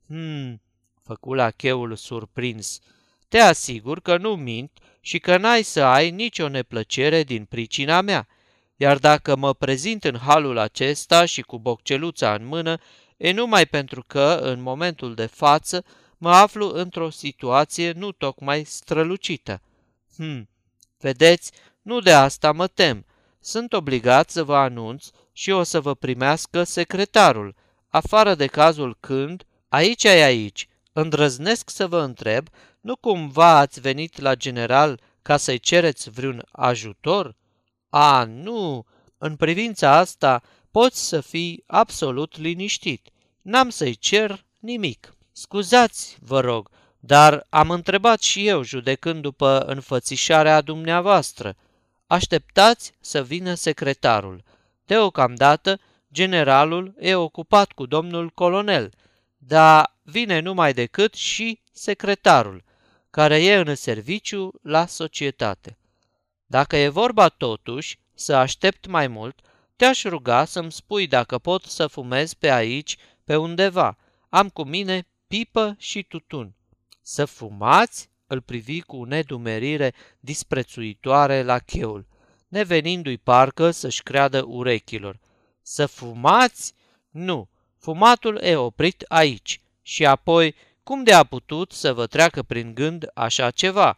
Hmm, 0.07 0.61
făcu 1.03 1.33
la 1.33 1.51
cheul 1.51 1.95
surprins. 1.95 2.79
Te 3.27 3.39
asigur 3.39 3.99
că 3.99 4.17
nu 4.17 4.35
mint 4.35 4.71
și 4.99 5.19
că 5.19 5.37
n-ai 5.37 5.63
să 5.63 5.83
ai 5.83 6.11
nicio 6.11 6.47
neplăcere 6.47 7.23
din 7.23 7.45
pricina 7.45 8.01
mea. 8.01 8.27
Iar 8.75 8.97
dacă 8.97 9.35
mă 9.35 9.53
prezint 9.53 10.03
în 10.03 10.17
halul 10.17 10.57
acesta 10.57 11.25
și 11.25 11.41
cu 11.41 11.59
bocceluța 11.59 12.33
în 12.33 12.45
mână, 12.45 12.77
e 13.17 13.31
numai 13.31 13.65
pentru 13.65 14.03
că, 14.07 14.39
în 14.41 14.61
momentul 14.61 15.13
de 15.13 15.25
față, 15.25 15.85
mă 16.25 16.31
aflu 16.31 16.71
într-o 16.73 17.09
situație 17.09 17.91
nu 17.91 18.11
tocmai 18.11 18.63
strălucită. 18.63 19.61
Hm, 20.15 20.49
vedeți, 20.99 21.51
nu 21.81 21.99
de 21.99 22.13
asta 22.13 22.51
mă 22.51 22.67
tem. 22.67 23.05
Sunt 23.39 23.73
obligat 23.73 24.29
să 24.29 24.43
vă 24.43 24.55
anunț 24.55 25.07
și 25.31 25.51
o 25.51 25.63
să 25.63 25.79
vă 25.79 25.95
primească 25.95 26.63
secretarul, 26.63 27.55
afară 27.89 28.35
de 28.35 28.45
cazul 28.45 28.97
când, 28.99 29.43
aici 29.67 30.03
e 30.03 30.09
aici, 30.09 30.67
îndrăznesc 30.93 31.69
să 31.69 31.87
vă 31.87 32.01
întreb, 32.01 32.47
nu 32.81 32.95
cumva 32.95 33.57
ați 33.57 33.79
venit 33.79 34.19
la 34.19 34.35
general 34.35 35.01
ca 35.21 35.37
să-i 35.37 35.59
cereți 35.59 36.09
vreun 36.09 36.45
ajutor? 36.51 37.35
A, 37.89 38.23
nu, 38.23 38.85
în 39.17 39.35
privința 39.35 39.97
asta 39.97 40.43
poți 40.71 41.07
să 41.07 41.21
fii 41.21 41.63
absolut 41.67 42.37
liniștit. 42.37 43.09
N-am 43.41 43.69
să-i 43.69 43.95
cer 43.95 44.45
nimic. 44.59 45.14
Scuzați, 45.37 46.17
vă 46.19 46.39
rog, 46.39 46.69
dar 46.99 47.45
am 47.49 47.69
întrebat 47.69 48.21
și 48.21 48.47
eu, 48.47 48.63
judecând 48.63 49.21
după 49.21 49.59
înfățișarea 49.59 50.61
dumneavoastră. 50.61 51.55
Așteptați 52.07 52.93
să 52.99 53.23
vină 53.23 53.53
secretarul. 53.53 54.43
Deocamdată, 54.85 55.79
generalul 56.13 56.93
e 56.99 57.15
ocupat 57.15 57.71
cu 57.71 57.85
domnul 57.85 58.29
colonel, 58.29 58.91
dar 59.37 59.95
vine 60.01 60.39
numai 60.39 60.73
decât 60.73 61.13
și 61.13 61.59
secretarul, 61.71 62.63
care 63.09 63.43
e 63.43 63.55
în 63.55 63.75
serviciu 63.75 64.51
la 64.61 64.85
societate. 64.85 65.77
Dacă 66.45 66.75
e 66.77 66.87
vorba 66.87 67.27
totuși 67.27 67.99
să 68.13 68.35
aștept 68.35 68.87
mai 68.87 69.07
mult, 69.07 69.39
te-aș 69.75 70.03
ruga 70.03 70.45
să-mi 70.45 70.71
spui 70.71 71.07
dacă 71.07 71.37
pot 71.37 71.63
să 71.63 71.87
fumez 71.87 72.33
pe 72.33 72.51
aici, 72.51 72.97
pe 73.23 73.35
undeva. 73.35 73.97
Am 74.29 74.49
cu 74.49 74.63
mine 74.63 75.07
pipă 75.35 75.75
și 75.77 76.03
tutun. 76.03 76.53
Să 77.01 77.25
fumați? 77.25 78.09
Îl 78.27 78.41
privi 78.41 78.81
cu 78.81 79.03
nedumerire 79.03 79.93
disprețuitoare 80.19 81.43
la 81.43 81.59
cheul, 81.59 82.05
nevenindu-i 82.47 83.17
parcă 83.17 83.71
să-și 83.71 84.03
creadă 84.03 84.43
urechilor. 84.47 85.19
Să 85.61 85.85
fumați? 85.85 86.73
Nu, 87.09 87.49
fumatul 87.77 88.37
e 88.37 88.55
oprit 88.55 89.05
aici. 89.07 89.61
Și 89.81 90.05
apoi, 90.05 90.55
cum 90.83 91.03
de 91.03 91.13
a 91.13 91.23
putut 91.23 91.71
să 91.71 91.93
vă 91.93 92.05
treacă 92.05 92.43
prin 92.43 92.73
gând 92.73 93.09
așa 93.13 93.51
ceva? 93.51 93.97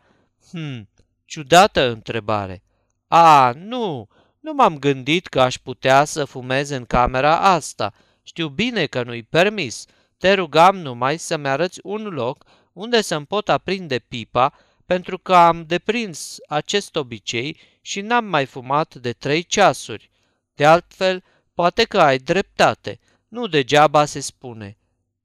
Hmm, 0.49 0.89
ciudată 1.25 1.89
întrebare. 1.89 2.63
A, 3.07 3.51
nu, 3.51 4.07
nu 4.39 4.53
m-am 4.53 4.77
gândit 4.77 5.27
că 5.27 5.41
aș 5.41 5.57
putea 5.57 6.03
să 6.03 6.25
fumez 6.25 6.69
în 6.69 6.85
camera 6.85 7.39
asta. 7.39 7.93
Știu 8.23 8.47
bine 8.47 8.85
că 8.85 9.03
nu-i 9.03 9.23
permis, 9.23 9.85
te 10.17 10.33
rugam 10.33 10.77
numai 10.77 11.17
să-mi 11.17 11.47
arăți 11.47 11.79
un 11.83 12.03
loc 12.03 12.43
unde 12.73 13.01
să-mi 13.01 13.25
pot 13.25 13.49
aprinde 13.49 13.99
pipa, 13.99 14.53
pentru 14.85 15.17
că 15.17 15.35
am 15.35 15.65
deprins 15.65 16.37
acest 16.47 16.95
obicei 16.95 17.59
și 17.81 18.01
n-am 18.01 18.25
mai 18.25 18.45
fumat 18.45 18.95
de 18.95 19.11
trei 19.13 19.43
ceasuri. 19.43 20.09
De 20.53 20.65
altfel, 20.65 21.23
poate 21.53 21.83
că 21.83 22.01
ai 22.01 22.17
dreptate. 22.17 22.99
Nu 23.27 23.47
degeaba 23.47 24.05
se 24.05 24.19
spune. 24.19 24.77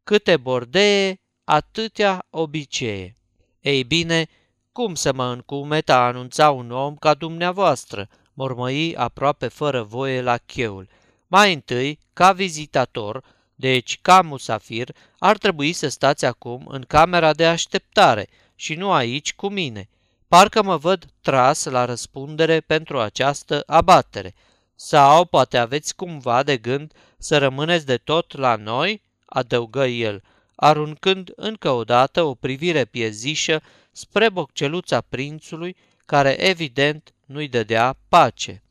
Câte 0.05 0.37
bordee, 0.37 1.21
atâtea 1.45 2.27
obicee. 2.31 3.17
Ei 3.61 3.85
bine, 3.85 4.29
cum 4.73 4.95
să 4.95 5.13
mă 5.13 5.25
încumeta 5.25 5.97
a 5.97 6.07
anunța 6.07 6.51
un 6.51 6.71
om 6.71 6.97
ca 6.97 7.15
dumneavoastră, 7.15 8.09
mormăi 8.35 8.97
aproape 8.97 9.49
fără 9.49 9.83
voie 9.83 10.23
la 10.23 10.37
cheul. 10.37 10.89
Mai 11.27 11.53
întâi, 11.53 11.99
ca 12.13 12.33
vizitator, 12.33 13.25
deci, 13.63 13.99
ca 14.03 14.21
musafir, 14.21 14.95
ar 15.19 15.39
trebui 15.39 15.73
să 15.73 15.89
stați 15.89 16.25
acum 16.25 16.67
în 16.69 16.83
camera 16.83 17.33
de 17.33 17.47
așteptare 17.47 18.29
și 18.55 18.75
nu 18.75 18.93
aici 18.93 19.35
cu 19.35 19.49
mine. 19.49 19.89
Parcă 20.29 20.63
mă 20.63 20.77
văd 20.77 21.05
tras 21.21 21.65
la 21.65 21.85
răspundere 21.85 22.61
pentru 22.61 23.01
această 23.01 23.63
abatere. 23.67 24.35
Sau 24.75 25.25
poate 25.25 25.59
aveți 25.59 25.95
cumva 25.95 26.43
de 26.43 26.57
gând 26.57 26.93
să 27.19 27.39
rămâneți 27.39 27.87
de 27.87 27.97
tot 27.97 28.37
la 28.37 28.57
noi?" 28.57 29.03
adăugă 29.27 29.87
el, 29.87 30.23
aruncând 30.55 31.33
încă 31.37 31.71
o 31.71 31.85
dată 31.85 32.23
o 32.23 32.35
privire 32.35 32.85
piezișă 32.85 33.63
spre 33.93 34.29
bocceluța 34.29 35.01
prințului, 35.01 35.77
care 36.07 36.49
evident 36.49 37.13
nu-i 37.27 37.49
dădea 37.49 37.97
pace. 38.09 38.63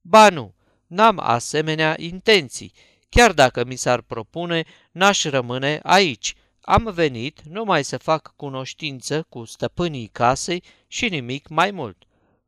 Ba 0.00 0.28
nu, 0.28 0.54
n-am 0.86 1.18
asemenea 1.18 1.94
intenții, 1.98 2.72
Chiar 3.08 3.32
dacă 3.32 3.64
mi 3.64 3.76
s-ar 3.76 4.00
propune, 4.00 4.64
n-aș 4.92 5.24
rămâne 5.24 5.80
aici. 5.82 6.34
Am 6.60 6.90
venit 6.94 7.40
numai 7.42 7.84
să 7.84 7.96
fac 7.96 8.32
cunoștință 8.36 9.26
cu 9.28 9.44
stăpânii 9.44 10.08
casei 10.12 10.62
și 10.86 11.08
nimic 11.08 11.48
mai 11.48 11.70
mult. 11.70 12.02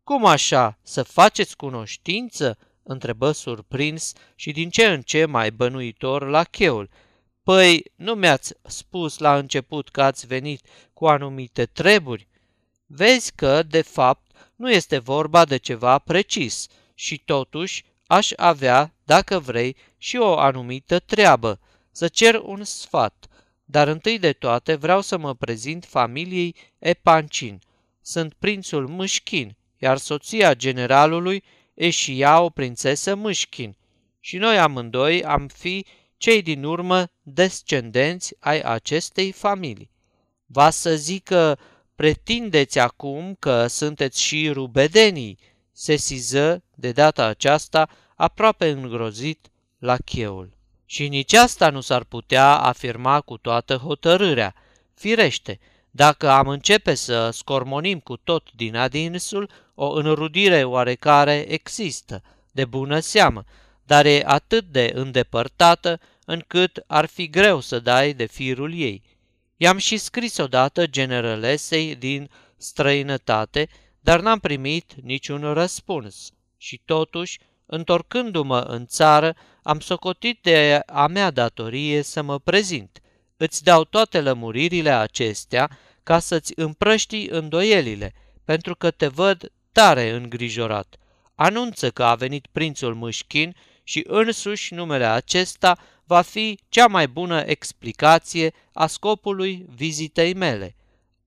Cum 0.05 0.25
așa, 0.25 0.79
să 0.83 1.03
faceți 1.03 1.57
cunoștință?" 1.57 2.59
întrebă 2.83 3.33
surprins 3.33 4.13
și 4.35 4.53
din 4.53 4.71
ce 4.71 4.87
în 4.87 5.03
ce 5.03 5.25
mai 5.25 5.51
bănuitor 5.51 6.29
la 6.29 6.45
cheul. 6.45 6.91
Păi, 7.43 7.83
nu 7.95 8.15
mi-ați 8.15 8.55
spus 8.63 9.19
la 9.19 9.37
început 9.37 9.89
că 9.89 10.03
ați 10.03 10.27
venit 10.27 10.67
cu 10.93 11.07
anumite 11.07 11.67
treburi? 11.67 12.29
Vezi 12.87 13.33
că, 13.35 13.63
de 13.63 13.83
fapt, 13.83 14.31
nu 14.57 14.71
este 14.71 14.99
vorba 14.99 15.45
de 15.45 15.57
ceva 15.57 15.99
precis 15.99 16.67
și 16.95 17.19
totuși 17.19 17.85
aș 18.07 18.31
avea, 18.37 18.95
dacă 19.11 19.39
vrei, 19.39 19.77
și 19.99 20.17
o 20.17 20.39
anumită 20.39 20.99
treabă, 20.99 21.61
să 21.91 22.09
cer 22.09 22.35
un 22.35 22.65
sfat, 22.65 23.27
dar 23.65 23.89
întâi 23.89 24.19
de 24.19 24.33
toate 24.33 24.75
vreau 24.75 25.01
să 25.01 25.19
mă 25.19 25.35
prezint 25.35 25.85
familiei 25.85 26.57
Epancin. 26.79 27.61
Sunt 28.03 28.35
prințul 28.35 28.89
Mâșchin, 28.89 29.57
iar 29.79 29.97
soția 29.97 30.55
generalului 30.55 31.45
e 31.75 31.91
și 31.91 32.21
ea 32.21 32.41
o 32.41 32.51
prințesă 32.51 33.15
Mâșchin. 33.15 33.77
Și 34.21 34.37
noi 34.37 34.59
amândoi 34.59 35.25
am 35.25 35.47
fi 35.47 35.87
cei 36.17 36.43
din 36.43 36.65
urmă 36.65 37.11
descendenți 37.23 38.35
ai 38.39 38.61
acestei 38.61 39.33
familii. 39.33 39.91
Va 40.47 40.71
să 40.71 40.97
zic 40.97 41.25
că 41.25 41.59
pretindeți 41.95 42.79
acum 42.79 43.37
că 43.39 43.67
sunteți 43.67 44.23
și 44.23 44.51
rubedenii, 44.51 45.39
se 45.73 45.97
siză 45.97 46.63
de 46.75 46.93
data 46.93 47.25
aceasta 47.25 47.89
aproape 48.21 48.71
îngrozit 48.71 49.51
la 49.79 49.97
cheul. 49.97 50.57
Și 50.87 51.09
nici 51.09 51.33
asta 51.33 51.71
nu 51.71 51.81
s-ar 51.81 52.05
putea 52.05 52.57
afirma 52.57 53.21
cu 53.21 53.37
toată 53.37 53.77
hotărârea. 53.77 54.55
Firește, 54.95 55.59
dacă 55.91 56.31
am 56.31 56.49
începe 56.49 56.95
să 56.95 57.31
scormonim 57.31 58.01
cu 58.01 58.17
tot 58.17 58.53
din 58.53 58.77
adinsul, 58.77 59.51
o 59.75 59.91
înrudire 59.91 60.65
oarecare 60.65 61.45
există, 61.49 62.23
de 62.53 62.65
bună 62.65 62.99
seamă, 62.99 63.45
dar 63.85 64.07
e 64.07 64.23
atât 64.25 64.65
de 64.65 64.91
îndepărtată 64.95 66.01
încât 66.25 66.85
ar 66.87 67.07
fi 67.07 67.29
greu 67.29 67.61
să 67.61 67.81
dai 67.81 68.13
de 68.13 68.27
firul 68.27 68.75
ei. 68.75 69.03
I-am 69.57 69.79
și 69.79 69.97
scris 69.97 70.37
odată 70.37 70.87
generalesei 70.87 71.95
din 71.95 72.31
străinătate, 72.57 73.69
dar 74.01 74.21
n-am 74.21 74.39
primit 74.39 74.93
niciun 75.03 75.53
răspuns. 75.53 76.33
Și 76.57 76.81
totuși, 76.85 77.39
întorcându-mă 77.71 78.59
în 78.59 78.87
țară, 78.87 79.37
am 79.63 79.81
socotit 79.81 80.39
de 80.43 80.81
a 80.87 81.07
mea 81.07 81.31
datorie 81.31 82.03
să 82.03 82.23
mă 82.23 82.39
prezint. 82.39 83.01
Îți 83.37 83.65
dau 83.65 83.85
toate 83.85 84.21
lămuririle 84.21 84.91
acestea 84.91 85.79
ca 86.03 86.19
să-ți 86.19 86.53
împrăștii 86.57 87.29
îndoielile, 87.29 88.13
pentru 88.45 88.75
că 88.75 88.91
te 88.91 89.07
văd 89.07 89.53
tare 89.73 90.11
îngrijorat. 90.11 90.97
Anunță 91.35 91.91
că 91.91 92.05
a 92.05 92.15
venit 92.15 92.47
prințul 92.53 92.95
Mâșchin 92.95 93.57
și 93.83 94.05
însuși 94.07 94.75
numele 94.75 95.05
acesta 95.07 95.79
va 96.05 96.21
fi 96.21 96.59
cea 96.69 96.87
mai 96.87 97.09
bună 97.09 97.41
explicație 97.41 98.53
a 98.73 98.87
scopului 98.87 99.67
vizitei 99.75 100.35
mele. 100.35 100.77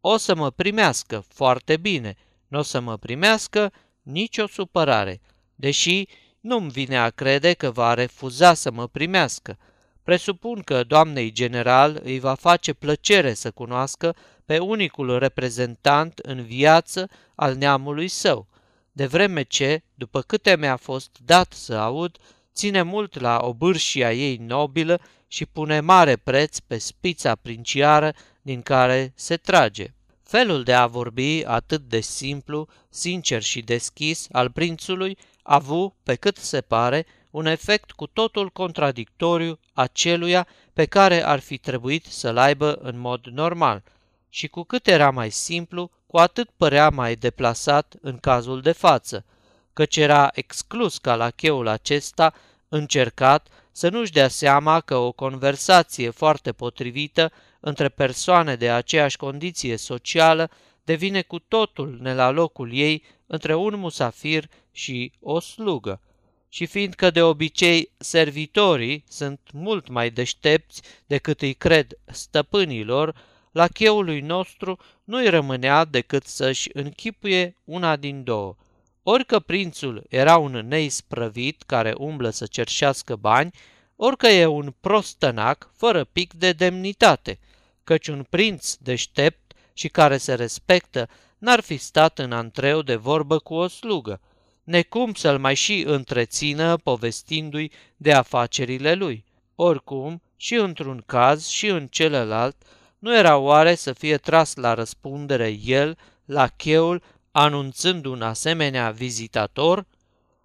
O 0.02 0.18
să 0.18 0.36
mă 0.36 0.52
primească 0.52 1.26
foarte 1.28 1.78
bine, 1.78 2.16
Nu 2.48 2.60
o 2.60 2.62
să 2.62 2.80
mă 2.80 2.98
primească 2.98 3.72
nicio 4.02 4.48
supărare, 4.48 5.22
deși 5.56 6.08
nu-mi 6.44 6.70
vine 6.70 6.98
a 6.98 7.10
crede 7.10 7.54
că 7.54 7.72
va 7.72 7.94
refuza 7.94 8.54
să 8.54 8.72
mă 8.72 8.88
primească. 8.88 9.58
Presupun 10.04 10.62
că 10.62 10.84
doamnei 10.84 11.32
general 11.32 12.02
îi 12.04 12.20
va 12.20 12.34
face 12.34 12.74
plăcere 12.74 13.34
să 13.34 13.52
cunoască 13.52 14.16
pe 14.46 14.60
unicul 14.60 15.20
reprezentant 15.20 16.18
în 16.18 16.44
viață 16.44 17.10
al 17.36 17.56
neamului 17.56 18.08
său, 18.08 18.48
de 18.92 19.06
vreme 19.06 19.42
ce, 19.42 19.84
după 19.94 20.22
câte 20.22 20.58
mi-a 20.58 20.76
fost 20.76 21.18
dat 21.26 21.54
să 21.54 21.74
aud, 21.74 22.18
ține 22.54 22.82
mult 22.82 23.20
la 23.20 23.40
obârșia 23.42 24.14
ei 24.14 24.38
nobilă 24.38 25.02
și 25.28 25.46
pune 25.46 25.80
mare 25.80 26.16
preț 26.16 26.60
pe 26.60 26.78
spița 26.78 27.36
princiară 27.36 28.14
din 28.42 28.62
care 28.62 29.14
se 29.16 29.38
trage. 29.38 29.94
Felul 30.34 30.64
de 30.64 30.74
a 30.74 30.88
vorbi 30.88 31.44
atât 31.46 31.82
de 31.82 32.00
simplu, 32.00 32.68
sincer 32.90 33.42
și 33.42 33.62
deschis 33.62 34.28
al 34.32 34.50
prințului 34.52 35.18
a 35.44 35.56
avut, 35.56 35.94
pe 36.04 36.16
cât 36.16 36.38
se 36.38 36.62
pare, 36.62 37.06
un 37.30 37.46
efect 37.46 37.92
cu 37.92 38.08
totul 38.08 38.50
contradictoriu 38.50 39.60
aceluia 39.74 40.48
pe 40.74 40.86
care 40.86 41.26
ar 41.26 41.40
fi 41.40 41.58
trebuit 41.58 42.06
să-l 42.06 42.38
aibă 42.38 42.74
în 42.74 43.00
mod 43.00 43.26
normal. 43.26 43.84
Și 44.30 44.48
cu 44.48 44.64
cât 44.64 44.88
era 44.88 45.12
mai 45.12 45.30
simplu, 45.30 45.92
cu 46.08 46.18
atât 46.18 46.50
părea 46.58 46.90
mai 46.90 47.16
deplasat 47.16 47.96
în 48.02 48.18
cazul 48.18 48.62
de 48.62 48.72
față, 48.72 49.26
căci 49.74 49.98
era 49.98 50.30
exclus 50.34 50.98
ca 50.98 51.16
la 51.16 51.30
cheul 51.30 51.68
acesta 51.68 52.34
încercat 52.70 53.48
să 53.72 53.90
nu-și 53.90 54.12
dea 54.12 54.28
seama 54.28 54.80
că 54.80 54.96
o 54.96 55.12
conversație 55.12 56.10
foarte 56.10 56.52
potrivită 56.52 57.32
între 57.66 57.90
persoane 57.90 58.56
de 58.56 58.70
aceeași 58.70 59.18
condiție 59.18 59.78
socială 59.78 60.50
devine 60.84 61.22
cu 61.22 61.40
totul 61.40 61.98
ne 62.02 62.14
la 62.14 62.30
locul 62.30 62.74
ei 62.74 63.04
între 63.28 63.56
un 63.56 63.80
musafir 63.80 64.50
și 64.72 65.12
o 65.20 65.40
slugă. 65.40 66.02
Și 66.50 66.66
fiindcă 66.66 67.12
de 67.12 67.22
obicei 67.22 67.92
servitorii 67.98 69.04
sunt 69.08 69.40
mult 69.54 69.88
mai 69.88 70.10
deștepți 70.10 70.82
decât 71.06 71.42
îi 71.42 71.54
cred 71.54 71.98
stăpânilor, 72.06 73.16
la 73.52 73.68
cheului 73.68 74.20
nostru 74.20 74.80
nu-i 75.04 75.30
rămânea 75.30 75.86
decât 75.86 76.24
să-și 76.24 76.70
închipuie 76.74 77.58
una 77.64 77.96
din 77.96 78.24
două. 78.24 78.56
Orică 79.04 79.40
prințul 79.40 80.04
era 80.10 80.38
un 80.38 80.52
neisprăvit 80.68 81.62
care 81.62 81.94
umblă 81.98 82.30
să 82.30 82.46
cerșească 82.46 83.16
bani, 83.16 83.52
orică 83.96 84.28
e 84.28 84.46
un 84.46 84.74
prostănac 84.82 85.72
fără 85.76 86.04
pic 86.04 86.34
de 86.34 86.52
demnitate, 86.52 87.40
căci 87.84 88.08
un 88.08 88.26
prinț 88.30 88.76
deștept 88.76 89.54
și 89.74 89.88
care 89.88 90.18
se 90.18 90.34
respectă 90.34 91.10
n-ar 91.38 91.60
fi 91.60 91.78
stat 91.78 92.20
în 92.20 92.32
antreu 92.32 92.82
de 92.82 92.96
vorbă 92.96 93.40
cu 93.40 93.54
o 93.54 93.68
slugă, 93.68 94.22
necum 94.64 95.14
să-l 95.14 95.40
mai 95.40 95.56
și 95.56 95.84
întrețină 95.88 96.78
povestindu-i 96.78 97.72
de 97.98 98.14
afacerile 98.14 98.94
lui. 98.94 99.26
Oricum, 99.56 100.22
și 100.36 100.56
într-un 100.56 101.04
caz 101.06 101.48
și 101.48 101.68
în 101.68 101.88
celălalt, 101.88 102.56
nu 103.00 103.18
era 103.18 103.38
oare 103.38 103.76
să 103.76 103.94
fie 103.94 104.18
tras 104.18 104.56
la 104.56 104.74
răspundere 104.74 105.58
el, 105.64 105.98
la 106.26 106.48
cheul, 106.48 107.04
anunțând 107.32 108.06
un 108.06 108.22
asemenea 108.22 108.92
vizitator? 108.92 109.86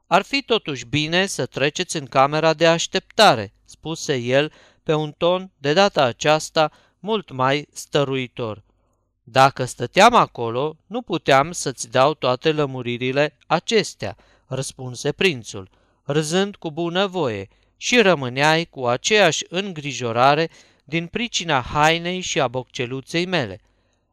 Ar 0.07 0.23
fi 0.23 0.43
totuși 0.43 0.87
bine 0.87 1.27
să 1.27 1.47
treceți 1.47 1.97
în 1.97 2.07
camera 2.07 2.55
de 2.55 2.67
așteptare, 2.67 3.53
spuse 3.65 4.17
el 4.17 4.53
pe 4.83 4.95
un 4.95 5.13
ton 5.13 5.51
de 5.59 5.73
data 5.73 6.03
aceasta 6.03 6.71
mult 7.01 7.31
mai 7.31 7.69
stăruitor. 7.73 8.63
Dacă 9.23 9.65
stăteam 9.65 10.15
acolo, 10.15 10.77
nu 10.87 11.03
puteam 11.03 11.53
să-ți 11.53 11.91
dau 11.91 12.15
toate 12.15 12.53
lămuririle 12.53 13.37
acestea, 13.47 14.17
răspunse 14.47 15.13
prințul, 15.13 15.71
râzând 16.03 16.57
cu 16.57 16.71
bună 16.71 17.07
voie, 17.07 17.49
și 17.77 18.01
rămâneai 18.01 18.65
cu 18.65 18.87
aceeași 18.87 19.45
îngrijorare 19.49 20.51
din 20.85 21.07
pricina 21.07 21.61
hainei 21.61 22.21
și 22.21 22.41
a 22.41 22.49
bocceluței 22.49 23.27
mele. 23.27 23.61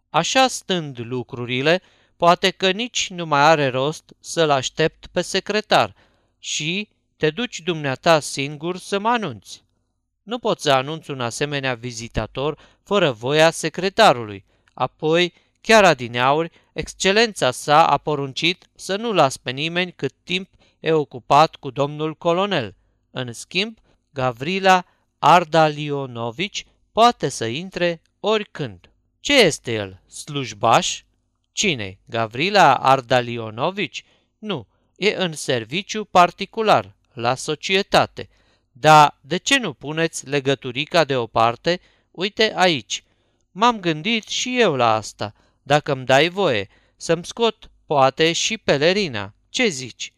Așa 0.10 0.48
stând 0.48 1.00
lucrurile, 1.00 1.82
poate 2.17 2.50
că 2.50 2.71
nici 2.71 3.10
nu 3.10 3.26
mai 3.26 3.41
are 3.41 3.67
rost 3.67 4.15
să-l 4.19 4.50
aștept 4.50 5.08
pe 5.08 5.21
secretar 5.21 5.95
și 6.39 6.89
te 7.17 7.30
duci 7.30 7.60
dumneata 7.60 8.19
singur 8.19 8.78
să 8.78 9.00
mă 9.00 9.10
anunți. 9.10 9.63
Nu 10.26 10.40
pot 10.40 10.60
să 10.60 10.72
anunț 10.72 11.08
un 11.08 11.22
asemenea 11.22 11.74
vizitator 11.74 12.58
fără 12.84 13.12
voia 13.12 13.52
secretarului. 13.52 14.46
Apoi, 14.74 15.34
chiar 15.62 15.84
adineauri, 15.84 16.52
excelența 16.74 17.52
sa 17.52 17.88
a 17.88 17.98
poruncit 17.98 18.68
să 18.76 18.96
nu 18.96 19.14
las 19.14 19.38
pe 19.38 19.52
nimeni 19.52 19.92
cât 19.92 20.14
timp 20.24 20.50
e 20.80 20.92
ocupat 20.92 21.56
cu 21.56 21.70
domnul 21.70 22.16
colonel. 22.16 22.76
În 23.12 23.34
schimb, 23.34 23.78
Gavrila 24.10 24.86
Ardalionovici 25.20 26.66
poate 26.92 27.30
să 27.30 27.46
intre 27.46 28.02
oricând. 28.20 28.90
Ce 29.20 29.40
este 29.40 29.74
el? 29.74 30.02
Slujbaș? 30.08 31.04
Cine? 31.52 32.00
Gavrila 32.06 32.74
Ardalionovici? 32.74 34.04
Nu, 34.38 34.68
e 34.96 35.16
în 35.16 35.34
serviciu 35.34 36.06
particular, 36.06 36.96
la 37.14 37.36
societate. 37.36 38.30
Dar 38.80 39.18
de 39.22 39.38
ce 39.38 39.58
nu 39.58 39.74
puneți 39.74 40.28
legăturica 40.28 41.04
deoparte? 41.04 41.80
Uite 42.12 42.54
aici. 42.56 43.04
M-am 43.52 43.80
gândit 43.80 44.28
și 44.28 44.60
eu 44.60 44.76
la 44.76 44.94
asta, 44.94 45.34
dacă 45.64 45.92
îmi 45.92 46.06
dai 46.06 46.30
voie, 46.30 46.70
să-mi 46.96 47.26
scot 47.26 47.70
poate 47.86 48.34
și 48.34 48.58
pelerina. 48.58 49.34
Ce 49.50 49.68
zici? 49.68 50.14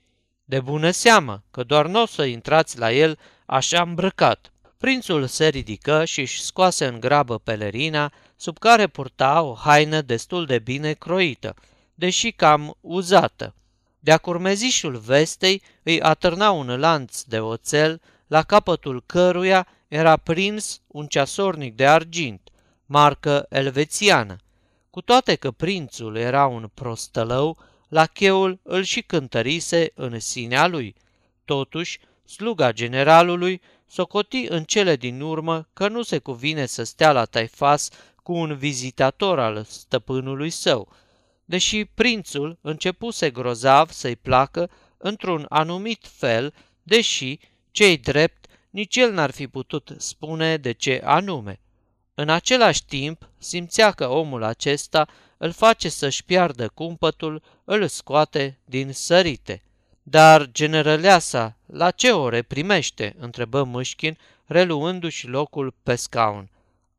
De 0.45 0.59
bună 0.59 0.91
seamă, 0.91 1.43
că 1.51 1.63
doar 1.63 1.87
nu 1.87 2.01
o 2.01 2.05
să 2.05 2.23
intrați 2.23 2.77
la 2.77 2.91
el 2.91 3.19
așa 3.45 3.81
îmbrăcat. 3.81 4.51
Prințul 4.77 5.27
se 5.27 5.47
ridică 5.47 6.05
și 6.05 6.19
își 6.19 6.41
scoase 6.41 6.85
în 6.85 6.99
grabă 6.99 7.37
pelerina, 7.37 8.13
sub 8.35 8.57
care 8.57 8.87
purta 8.87 9.41
o 9.41 9.53
haină 9.53 10.01
destul 10.01 10.45
de 10.45 10.59
bine 10.59 10.93
croită, 10.93 11.55
deși 11.95 12.31
cam 12.31 12.77
uzată. 12.81 13.55
De-a 13.99 14.17
curmezișul 14.17 14.97
vestei 14.97 15.61
îi 15.83 16.01
atârna 16.01 16.51
un 16.51 16.79
lanț 16.79 17.21
de 17.21 17.39
oțel, 17.39 18.01
la 18.27 18.43
capătul 18.43 19.03
căruia 19.05 19.67
era 19.87 20.17
prins 20.17 20.81
un 20.87 21.07
ceasornic 21.07 21.75
de 21.75 21.87
argint, 21.87 22.49
marcă 22.85 23.45
elvețiană. 23.49 24.35
Cu 24.89 25.01
toate 25.01 25.35
că 25.35 25.51
prințul 25.51 26.15
era 26.15 26.45
un 26.45 26.69
prostălău, 26.73 27.57
lacheul 27.87 28.59
îl 28.63 28.83
și 28.83 29.01
cântărise 29.01 29.91
în 29.95 30.19
sinea 30.19 30.67
lui. 30.67 30.95
Totuși, 31.45 31.99
sluga 32.25 32.71
generalului 32.71 33.61
socoti 33.87 34.45
în 34.49 34.63
cele 34.63 34.95
din 34.95 35.21
urmă 35.21 35.67
că 35.73 35.87
nu 35.87 36.01
se 36.01 36.17
cuvine 36.17 36.65
să 36.65 36.83
stea 36.83 37.11
la 37.11 37.25
taifas 37.25 37.89
cu 38.23 38.33
un 38.33 38.55
vizitator 38.55 39.39
al 39.39 39.63
stăpânului 39.63 40.49
său, 40.49 40.91
deși 41.45 41.85
prințul 41.85 42.57
începuse 42.61 43.29
grozav 43.29 43.89
să-i 43.91 44.15
placă 44.15 44.69
într-un 44.97 45.45
anumit 45.49 46.05
fel, 46.11 46.53
deși, 46.83 47.39
cei 47.77 47.97
drept, 47.97 48.45
nici 48.69 48.95
el 48.95 49.11
n-ar 49.11 49.31
fi 49.31 49.47
putut 49.47 49.95
spune 49.97 50.57
de 50.57 50.71
ce 50.71 51.01
anume. 51.03 51.59
În 52.13 52.29
același 52.29 52.85
timp, 52.85 53.29
simțea 53.37 53.91
că 53.91 54.07
omul 54.07 54.43
acesta 54.43 55.07
îl 55.37 55.51
face 55.51 55.89
să-și 55.89 56.23
piardă 56.23 56.67
cumpătul, 56.73 57.41
îl 57.63 57.87
scoate 57.87 58.57
din 58.65 58.91
sărite. 58.93 59.61
Dar 60.03 60.51
generăleasa, 60.51 61.57
la 61.65 61.91
ce 61.91 62.11
ore 62.11 62.41
primește?" 62.41 63.15
întrebă 63.17 63.63
Mâșchin, 63.63 64.17
reluându-și 64.45 65.27
locul 65.27 65.73
pe 65.83 65.95
scaun. 65.95 66.49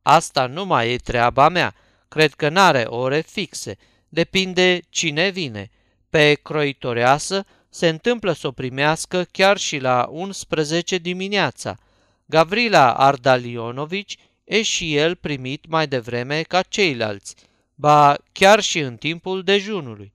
Asta 0.01 0.45
nu 0.45 0.65
mai 0.65 0.91
e 0.91 0.97
treaba 0.97 1.49
mea. 1.49 1.75
Cred 2.07 2.33
că 2.33 2.49
n-are 2.49 2.83
ore 2.83 3.19
fixe. 3.19 3.77
Depinde 4.09 4.79
cine 4.89 5.29
vine. 5.29 5.71
Pe 6.09 6.33
croitoreasă 6.33 7.45
se 7.69 7.87
întâmplă 7.87 8.31
să 8.31 8.47
o 8.47 8.51
primească 8.51 9.25
chiar 9.31 9.57
și 9.57 9.77
la 9.77 10.07
11 10.11 10.97
dimineața. 10.97 11.77
Gavrila 12.25 12.93
Ardalionovici 12.93 14.17
e 14.43 14.61
și 14.61 14.95
el 14.95 15.15
primit 15.15 15.67
mai 15.67 15.87
devreme 15.87 16.41
ca 16.41 16.61
ceilalți, 16.61 17.35
ba 17.75 18.15
chiar 18.31 18.59
și 18.59 18.79
în 18.79 18.95
timpul 18.95 19.43
dejunului. 19.43 20.13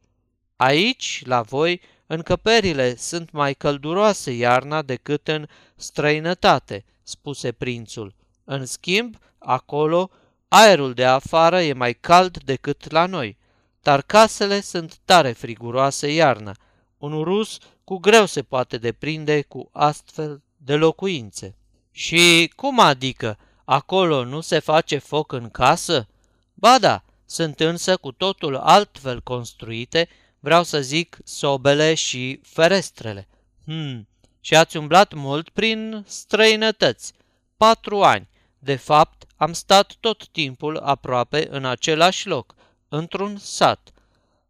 Aici, 0.57 1.23
la 1.25 1.43
voi, 1.43 1.81
încăperile 2.07 2.97
sunt 2.97 3.31
mai 3.31 3.55
călduroase 3.55 4.31
iarna 4.31 4.83
decât 4.83 5.29
în 5.29 5.47
străinătate, 5.77 6.85
spuse 7.03 7.53
prințul. 7.53 8.15
În 8.45 8.67
schimb, 8.67 9.17
acolo, 9.39 10.11
aerul 10.49 10.95
de 10.95 11.05
afară 11.05 11.63
e 11.63 11.73
mai 11.73 11.95
cald 11.95 12.43
decât 12.45 12.91
la 12.91 13.07
noi, 13.07 13.37
dar 13.83 14.03
casele 14.03 14.61
sunt 14.61 14.99
tare 15.05 15.33
friguroase 15.33 16.13
iarna. 16.13 16.57
Un 16.99 17.23
rus 17.23 17.59
cu 17.85 17.97
greu 17.97 18.27
se 18.27 18.43
poate 18.43 18.79
deprinde 18.79 19.43
cu 19.43 19.69
astfel 19.73 20.43
de 20.57 20.75
locuințe. 20.75 21.57
Și 21.91 22.53
cum 22.57 22.81
adică? 22.81 23.39
Acolo 23.65 24.25
nu 24.25 24.41
se 24.41 24.59
face 24.59 24.99
foc 24.99 25.33
în 25.33 25.51
casă? 25.51 26.09
Ba 26.55 26.79
da, 26.79 27.05
sunt 27.27 27.61
însă 27.61 27.97
cu 27.97 28.13
totul 28.13 28.57
altfel 28.57 29.21
construite, 29.21 30.09
vreau 30.41 30.63
să 30.63 30.81
zic 30.81 31.19
sobele 31.25 31.95
și 31.95 32.41
ferestrele. 32.43 33.29
Hmm, 33.65 34.09
și 34.41 34.55
ați 34.55 34.77
umblat 34.77 35.13
mult 35.13 35.49
prin 35.49 36.05
străinătăți. 36.07 37.13
Patru 37.57 38.03
ani. 38.03 38.29
De 38.59 38.77
fapt, 38.77 39.25
am 39.37 39.53
stat 39.53 39.95
tot 40.01 40.29
timpul 40.29 40.77
aproape 40.77 41.49
în 41.51 41.65
același 41.65 42.29
loc, 42.29 42.55
într-un 42.89 43.37
sat. 43.37 43.93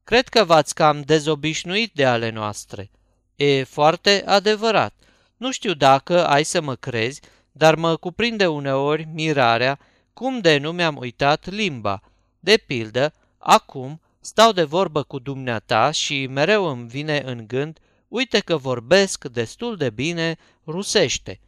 Cred 0.04 0.28
că 0.28 0.44
v-ați 0.44 0.74
cam 0.74 1.00
dezobișnuit 1.00 1.92
de 1.94 2.04
ale 2.04 2.30
noastre. 2.30 2.90
E 3.36 3.62
foarte 3.62 4.22
adevărat. 4.26 4.94
Nu 5.36 5.50
știu 5.50 5.74
dacă 5.74 6.26
ai 6.26 6.44
să 6.44 6.60
mă 6.60 6.74
crezi, 6.74 7.20
dar 7.52 7.74
mă 7.74 7.96
cuprinde 7.96 8.46
uneori 8.46 9.08
mirarea 9.12 9.78
cum 10.12 10.38
de 10.38 10.58
nu 10.58 10.72
mi-am 10.72 10.96
uitat 10.96 11.50
limba. 11.50 12.02
De 12.40 12.56
pildă, 12.66 13.12
acum 13.38 14.00
stau 14.20 14.52
de 14.52 14.62
vorbă 14.62 15.02
cu 15.02 15.18
dumneata 15.18 15.90
și 15.90 16.26
mereu 16.26 16.64
îmi 16.64 16.88
vine 16.88 17.22
în 17.24 17.44
gând, 17.46 17.78
uite 18.08 18.40
că 18.40 18.56
vorbesc 18.56 19.24
destul 19.24 19.76
de 19.76 19.90
bine 19.90 20.36
rusește. 20.66 21.40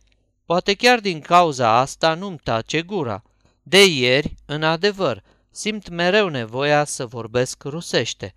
Poate 0.45 0.75
chiar 0.75 1.01
din 1.01 1.21
cauza 1.21 1.79
asta 1.79 2.15
nu-mi 2.15 2.39
tace 2.43 2.83
gura. 2.83 3.23
De 3.63 3.85
ieri, 3.85 4.35
în 4.47 4.63
adevăr, 4.63 5.23
simt 5.51 5.89
mereu 5.89 6.29
nevoia 6.29 6.85
să 6.85 7.07
vorbesc 7.07 7.63
rusește. 7.63 8.35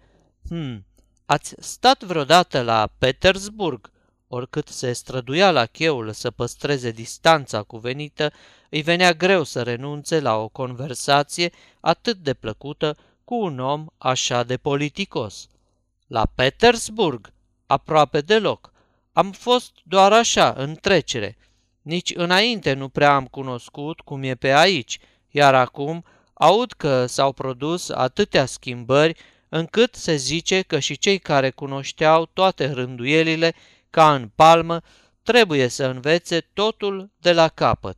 Hmm, 0.49 0.85
ați 1.25 1.55
stat 1.57 2.03
vreodată 2.03 2.62
la 2.62 2.89
Petersburg? 2.97 3.91
Oricât 4.27 4.67
se 4.67 4.93
străduia 4.93 5.51
la 5.51 5.65
cheul 5.65 6.12
să 6.12 6.31
păstreze 6.31 6.91
distanța 6.91 7.63
cuvenită, 7.63 8.31
îi 8.69 8.81
venea 8.81 9.13
greu 9.13 9.43
să 9.43 9.63
renunțe 9.63 10.19
la 10.19 10.35
o 10.35 10.47
conversație 10.47 11.51
atât 11.79 12.17
de 12.17 12.33
plăcută 12.33 12.97
cu 13.23 13.35
un 13.35 13.59
om 13.59 13.85
așa 13.97 14.43
de 14.43 14.57
politicos. 14.57 15.47
La 16.07 16.25
Petersburg, 16.35 17.33
aproape 17.65 18.21
deloc. 18.21 18.71
Am 19.13 19.31
fost 19.31 19.71
doar 19.83 20.13
așa, 20.13 20.53
în 20.57 20.75
trecere. 20.75 21.38
Nici 21.81 22.13
înainte 22.15 22.73
nu 22.73 22.89
prea 22.89 23.15
am 23.15 23.25
cunoscut 23.25 24.01
cum 24.01 24.23
e 24.23 24.35
pe 24.35 24.53
aici, 24.53 24.99
iar 25.29 25.55
acum 25.55 26.03
aud 26.33 26.71
că 26.71 27.05
s-au 27.05 27.31
produs 27.31 27.89
atâtea 27.89 28.45
schimbări 28.45 29.17
încât 29.49 29.95
se 29.95 30.15
zice 30.15 30.62
că 30.62 30.79
și 30.79 30.97
cei 30.97 31.19
care 31.19 31.49
cunoșteau 31.49 32.25
toate 32.25 32.71
rânduielile 32.71 33.53
ca 33.89 34.13
în 34.13 34.29
palmă 34.35 34.81
trebuie 35.23 35.67
să 35.67 35.85
învețe 35.85 36.39
totul 36.39 37.09
de 37.17 37.33
la 37.33 37.47
capăt. 37.47 37.97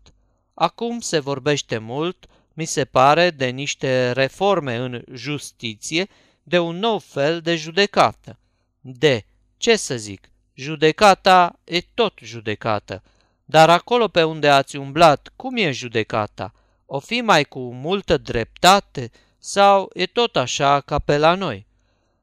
Acum 0.53 0.99
se 0.99 1.19
vorbește 1.19 1.77
mult, 1.77 2.25
mi 2.53 2.65
se 2.65 2.85
pare, 2.85 3.29
de 3.29 3.45
niște 3.45 4.11
reforme 4.11 4.75
în 4.75 5.03
justiție, 5.13 6.07
de 6.43 6.59
un 6.59 6.77
nou 6.79 6.99
fel 6.99 7.41
de 7.41 7.55
judecată. 7.55 8.37
De, 8.79 9.25
ce 9.57 9.75
să 9.75 9.97
zic, 9.97 10.29
judecata 10.53 11.59
e 11.63 11.81
tot 11.93 12.19
judecată. 12.21 13.03
Dar 13.45 13.69
acolo 13.69 14.07
pe 14.07 14.23
unde 14.23 14.49
ați 14.49 14.75
umblat, 14.75 15.31
cum 15.35 15.57
e 15.57 15.71
judecata? 15.71 16.53
O 16.85 16.99
fi 16.99 17.21
mai 17.21 17.43
cu 17.43 17.59
multă 17.73 18.17
dreptate 18.17 19.11
sau 19.43 19.89
e 19.93 20.05
tot 20.05 20.35
așa 20.35 20.81
ca 20.81 20.99
pe 20.99 21.17
la 21.17 21.35
noi? 21.35 21.65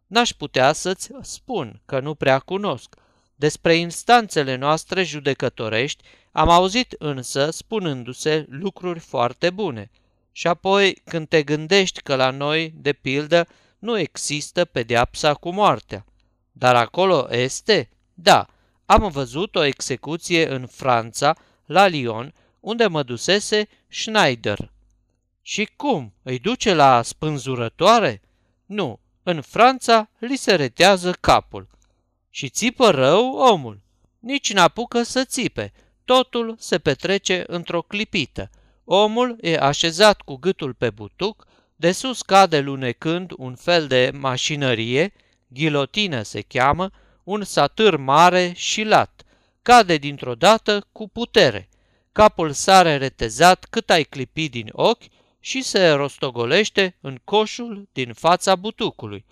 N-aș 0.07 0.31
putea 0.31 0.73
să-ți 0.73 1.11
spun 1.23 1.81
că 1.87 2.01
nu 2.01 2.15
prea 2.15 2.39
cunosc. 2.39 2.95
Despre 3.35 3.75
instanțele 3.75 4.57
noastre 4.57 5.03
judecătorești 5.03 6.05
am 6.33 6.49
auzit 6.49 6.95
însă 6.99 7.51
spunându-se 7.51 8.47
lucruri 8.49 8.99
foarte 8.99 9.51
bune. 9.51 9.91
Și 10.33 10.47
apoi, 10.47 11.03
când 11.05 11.29
te 11.29 11.43
gândești 11.43 12.03
că 12.03 12.15
la 12.15 12.31
noi, 12.31 12.73
de 12.77 12.93
pildă, 12.93 13.47
nu 13.79 13.99
există 13.99 14.65
pedeapsa 14.65 15.35
cu 15.35 15.51
moartea. 15.51 16.05
Dar 16.53 16.77
acolo 16.77 17.27
este? 17.31 17.89
Da, 18.15 18.47
am 18.87 19.09
văzut 19.09 19.55
o 19.55 19.65
execuție 19.65 20.49
în 20.49 20.67
Franța, 20.67 21.37
la 21.65 21.87
Lyon, 21.87 22.35
unde 22.61 22.87
mă 22.87 23.03
dusese 23.03 23.69
Schneider. 23.89 24.71
Și 25.51 25.69
cum? 25.77 26.13
Îi 26.23 26.39
duce 26.39 26.75
la 26.75 27.03
spânzurătoare? 27.03 28.21
Nu, 28.67 29.01
în 29.23 29.41
Franța 29.41 30.11
li 30.19 30.37
se 30.37 30.55
retează 30.55 31.13
capul. 31.21 31.69
Și 32.31 32.49
țipă 32.49 32.91
rău 32.91 33.33
omul. 33.33 33.81
Nici 34.19 34.53
n-apucă 34.53 35.03
să 35.03 35.25
țipe. 35.25 35.73
Totul 36.05 36.55
se 36.59 36.79
petrece 36.79 37.45
într-o 37.47 37.83
clipită. 37.83 38.51
Omul 38.85 39.37
e 39.41 39.59
așezat 39.59 40.21
cu 40.21 40.35
gâtul 40.35 40.75
pe 40.75 40.91
butuc, 40.91 41.47
de 41.77 41.93
sus 41.93 42.23
cade 42.23 42.61
lunecând 42.61 43.33
un 43.37 43.55
fel 43.55 43.87
de 43.87 44.11
mașinărie, 44.15 45.13
ghilotină 45.47 46.23
se 46.23 46.41
cheamă, 46.41 46.91
un 47.25 47.45
satâr 47.45 47.97
mare 47.97 48.53
și 48.57 48.83
lat. 48.83 49.23
Cade 49.63 49.97
dintr-o 49.97 50.35
dată 50.35 50.87
cu 50.93 51.09
putere. 51.09 51.69
Capul 52.13 52.53
sare 52.53 52.97
retezat 52.97 53.67
cât 53.71 53.91
ai 53.91 54.05
clipi 54.05 54.49
din 54.49 54.69
ochi 54.73 55.05
și 55.41 55.63
se 55.63 55.89
rostogolește 55.89 56.97
în 57.01 57.19
coșul 57.25 57.89
din 57.93 58.13
fața 58.13 58.57
butucului. 58.57 59.25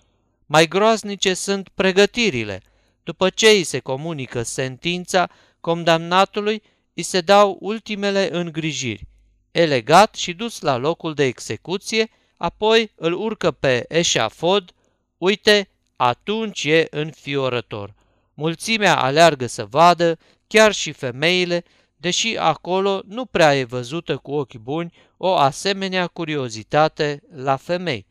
Mai 0.45 0.67
groaznice 0.67 1.33
sunt 1.33 1.69
pregătirile. 1.69 2.61
După 3.03 3.29
ce 3.29 3.47
îi 3.47 3.63
se 3.63 3.79
comunică 3.79 4.43
sentința, 4.43 5.29
condamnatului 5.59 6.61
îi 6.93 7.03
se 7.03 7.21
dau 7.21 7.57
ultimele 7.59 8.29
îngrijiri. 8.31 9.07
E 9.51 9.65
legat 9.65 10.15
și 10.15 10.33
dus 10.33 10.61
la 10.61 10.77
locul 10.77 11.13
de 11.13 11.23
execuție, 11.23 12.09
apoi 12.37 12.91
îl 12.95 13.13
urcă 13.13 13.51
pe 13.51 13.85
eșafod, 13.87 14.71
uite, 15.17 15.69
atunci 15.95 16.63
e 16.63 16.87
înfiorător. 16.89 17.93
Mulțimea 18.33 19.01
aleargă 19.01 19.47
să 19.47 19.65
vadă, 19.65 20.17
chiar 20.47 20.71
și 20.71 20.91
femeile, 20.91 21.63
deși 21.97 22.37
acolo 22.37 23.01
nu 23.07 23.25
prea 23.25 23.57
e 23.57 23.63
văzută 23.63 24.17
cu 24.17 24.31
ochi 24.31 24.55
buni 24.55 24.93
o 25.17 25.35
asemenea 25.35 26.07
curiozitate 26.07 27.23
la 27.35 27.55
femei. 27.55 28.05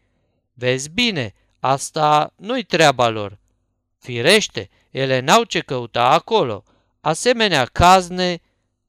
Vezi 0.54 0.90
bine, 0.90 1.34
asta 1.60 2.32
nu-i 2.36 2.62
treaba 2.62 3.08
lor. 3.08 3.38
Firește, 3.98 4.70
ele 4.90 5.20
n-au 5.20 5.44
ce 5.44 5.60
căuta 5.60 6.08
acolo. 6.08 6.64
Asemenea 7.00 7.64
cazne, 7.64 8.40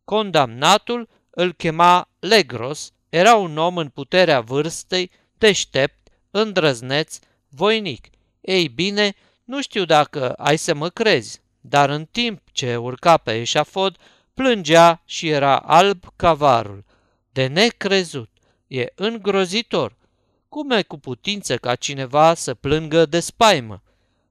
condamnatul 0.04 1.10
îl 1.30 1.54
chema 1.54 2.10
Legros, 2.20 2.92
era 3.10 3.36
un 3.36 3.58
om 3.58 3.78
în 3.78 3.90
puterea 3.90 4.42
vârstei, 4.42 5.12
deștept, 5.38 6.08
îndrăzneț, 6.32 7.20
voinic. 7.50 8.08
Ei 8.42 8.68
bine, 8.68 9.16
nu 9.44 9.62
știu 9.62 9.86
dacă 9.86 10.34
ai 10.34 10.58
să 10.58 10.74
mă 10.74 10.90
crezi, 10.90 11.42
dar 11.62 11.90
în 11.90 12.06
timp 12.06 12.42
ce 12.52 12.76
urca 12.76 13.18
pe 13.18 13.40
eșafod, 13.40 13.98
plângea 14.38 15.02
și 15.06 15.30
era 15.30 15.58
alb 15.58 16.04
ca 16.16 16.34
varul. 16.34 16.86
De 17.32 17.48
necrezut, 17.48 18.30
e 18.68 18.86
îngrozitor. 18.96 19.96
Cum 20.50 20.72
e 20.72 20.82
cu 20.82 20.98
putință 20.98 21.58
ca 21.58 21.76
cineva 21.76 22.34
să 22.34 22.54
plângă 22.54 23.06
de 23.06 23.20
spaimă? 23.20 23.84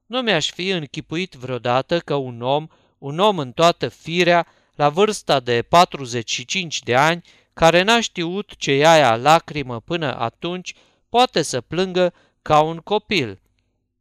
Nu 0.05 0.21
mi-aș 0.21 0.51
fi 0.51 0.69
închipuit 0.69 1.33
vreodată 1.33 1.99
că 1.99 2.15
un 2.15 2.41
om, 2.41 2.67
un 2.97 3.19
om 3.19 3.37
în 3.37 3.51
toată 3.51 3.87
firea, 3.87 4.47
la 4.75 4.89
vârsta 4.89 5.39
de 5.39 5.61
45 5.61 6.83
de 6.83 6.95
ani, 6.95 7.21
care 7.53 7.81
n-a 7.81 7.99
știut 7.99 8.55
ce 8.55 8.71
e 8.71 8.87
aia 8.87 9.15
lacrimă 9.15 9.79
până 9.79 10.19
atunci, 10.19 10.73
poate 11.09 11.41
să 11.41 11.61
plângă 11.61 12.13
ca 12.41 12.61
un 12.61 12.77
copil. 12.77 13.39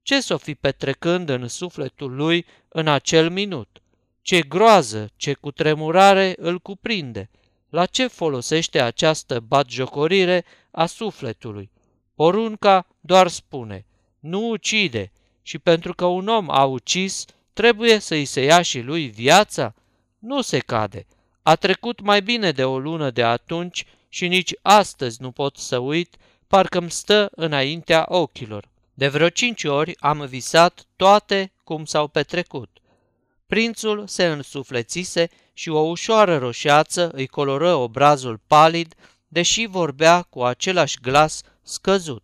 Ce 0.03 0.21
s-o 0.21 0.37
fi 0.37 0.55
petrecând 0.55 1.29
în 1.29 1.49
sufletul 1.49 2.14
lui 2.14 2.47
în 2.69 2.88
acel 2.88 3.31
minut? 3.31 3.81
Ce 4.27 4.41
groază, 4.41 5.11
ce 5.17 5.35
cutremurare 5.35 6.35
îl 6.39 6.59
cuprinde! 6.59 7.31
La 7.71 7.87
ce 7.87 8.07
folosește 8.07 8.81
această 8.81 9.41
batjocorire 9.41 10.45
a 10.71 10.87
sufletului? 10.87 11.71
Porunca 12.15 12.87
doar 13.01 13.29
spune, 13.29 13.85
nu 14.19 14.49
ucide, 14.49 15.12
și 15.43 15.59
pentru 15.59 15.95
că 15.95 16.05
un 16.05 16.29
om 16.29 16.51
a 16.51 16.65
ucis, 16.65 17.25
trebuie 17.53 17.99
să-i 17.99 18.25
se 18.25 18.41
ia 18.41 18.62
și 18.62 18.81
lui 18.81 19.07
viața? 19.07 19.75
Nu 20.19 20.41
se 20.41 20.59
cade. 20.59 21.07
A 21.43 21.57
trecut 21.57 22.01
mai 22.01 22.23
bine 22.23 22.53
de 22.53 22.65
o 22.65 22.79
lună 22.79 23.11
de 23.11 23.23
atunci 23.23 23.87
și 24.09 24.29
nici 24.29 24.55
astăzi 24.62 25.23
nu 25.23 25.31
pot 25.31 25.57
să 25.57 25.79
uit, 25.79 26.17
parcă-mi 26.47 26.91
stă 26.91 27.31
înaintea 27.35 28.05
ochilor. 28.09 28.69
De 28.95 29.09
vreo 29.09 29.29
cinci 29.29 29.65
ori 29.65 29.97
am 29.99 30.27
visat 30.27 30.85
toate 30.97 31.53
cum 31.65 31.85
s-au 31.85 32.09
petrecut. 32.09 32.76
Prințul 33.47 34.07
se 34.07 34.27
însuflețise 34.27 35.29
și 35.53 35.69
o 35.69 35.79
ușoară 35.79 36.39
roșeață 36.39 37.11
îi 37.13 37.27
coloră 37.27 37.75
obrazul 37.75 38.41
palid, 38.47 38.95
deși 39.29 39.67
vorbea 39.67 40.23
cu 40.23 40.43
același 40.43 40.99
glas 41.01 41.43
scăzut. 41.63 42.23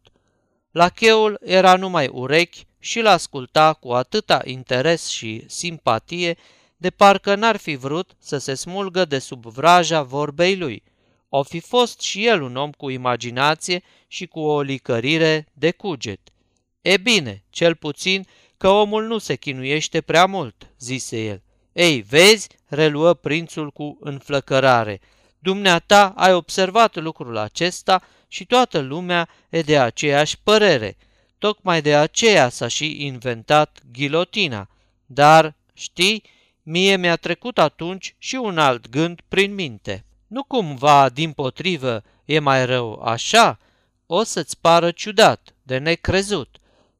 Lacheul 0.71 1.39
era 1.45 1.77
numai 1.77 2.09
urechi 2.09 2.67
și 2.79 3.01
l 3.01 3.07
asculta 3.07 3.73
cu 3.73 3.93
atâta 3.93 4.41
interes 4.45 5.07
și 5.07 5.45
simpatie, 5.47 6.37
de 6.77 6.91
parcă 6.91 7.35
n-ar 7.35 7.57
fi 7.57 7.75
vrut 7.75 8.17
să 8.19 8.39
se 8.39 8.55
smulgă 8.55 9.05
de 9.05 9.19
sub 9.19 9.47
vraja 9.47 10.03
vorbei 10.03 10.57
lui. 10.57 10.83
O 11.29 11.43
fi 11.43 11.61
fost 11.61 12.01
și 12.01 12.27
el 12.27 12.43
un 12.43 12.57
om 12.57 12.71
cu 12.71 12.91
imaginație 12.91 13.83
și 14.09 14.27
cu 14.27 14.41
o 14.41 14.61
licărire 14.61 15.47
de 15.53 15.71
cuget. 15.71 16.21
E 16.81 16.97
bine, 16.97 17.45
cel 17.51 17.75
puțin 17.75 18.27
că 18.62 18.68
omul 18.68 19.07
nu 19.07 19.18
se 19.18 19.35
chinuiește 19.35 20.01
prea 20.01 20.27
mult, 20.27 20.70
zise 20.79 21.25
el. 21.25 21.42
Ei, 21.72 22.01
vezi, 22.01 22.48
reluă 22.66 23.14
prințul 23.14 23.70
cu 23.70 23.98
înflăcărare. 24.01 25.01
Dumneata 25.38 26.12
ai 26.16 26.35
observat 26.35 26.96
lucrul 26.96 27.37
acesta 27.37 28.03
și 28.29 28.44
toată 28.44 28.79
lumea 28.79 29.29
e 29.48 29.61
de 29.61 29.79
aceeași 29.79 30.38
părere. 30.42 30.96
Tocmai 31.38 31.83
de 31.83 31.94
aceea 31.94 32.48
s-a 32.48 32.68
și 32.68 33.05
inventat 33.05 33.79
ghilotina. 33.92 34.68
Dar, 35.07 35.55
știi, 35.75 36.22
mie 36.62 36.96
mi-a 36.96 37.16
trecut 37.16 37.59
atunci 37.59 38.14
și 38.18 38.35
un 38.35 38.59
alt 38.59 38.88
gând 38.88 39.20
prin 39.29 39.55
minte. 39.55 40.05
Nu 40.27 40.42
cumva, 40.42 41.09
din 41.09 41.33
potrivă, 41.33 42.03
e 42.25 42.38
mai 42.38 42.66
rău 42.66 43.03
așa? 43.05 43.59
O 44.07 44.22
să-ți 44.22 44.61
pară 44.61 44.90
ciudat, 44.90 45.55
de 45.62 45.79
necrezut. 45.79 46.57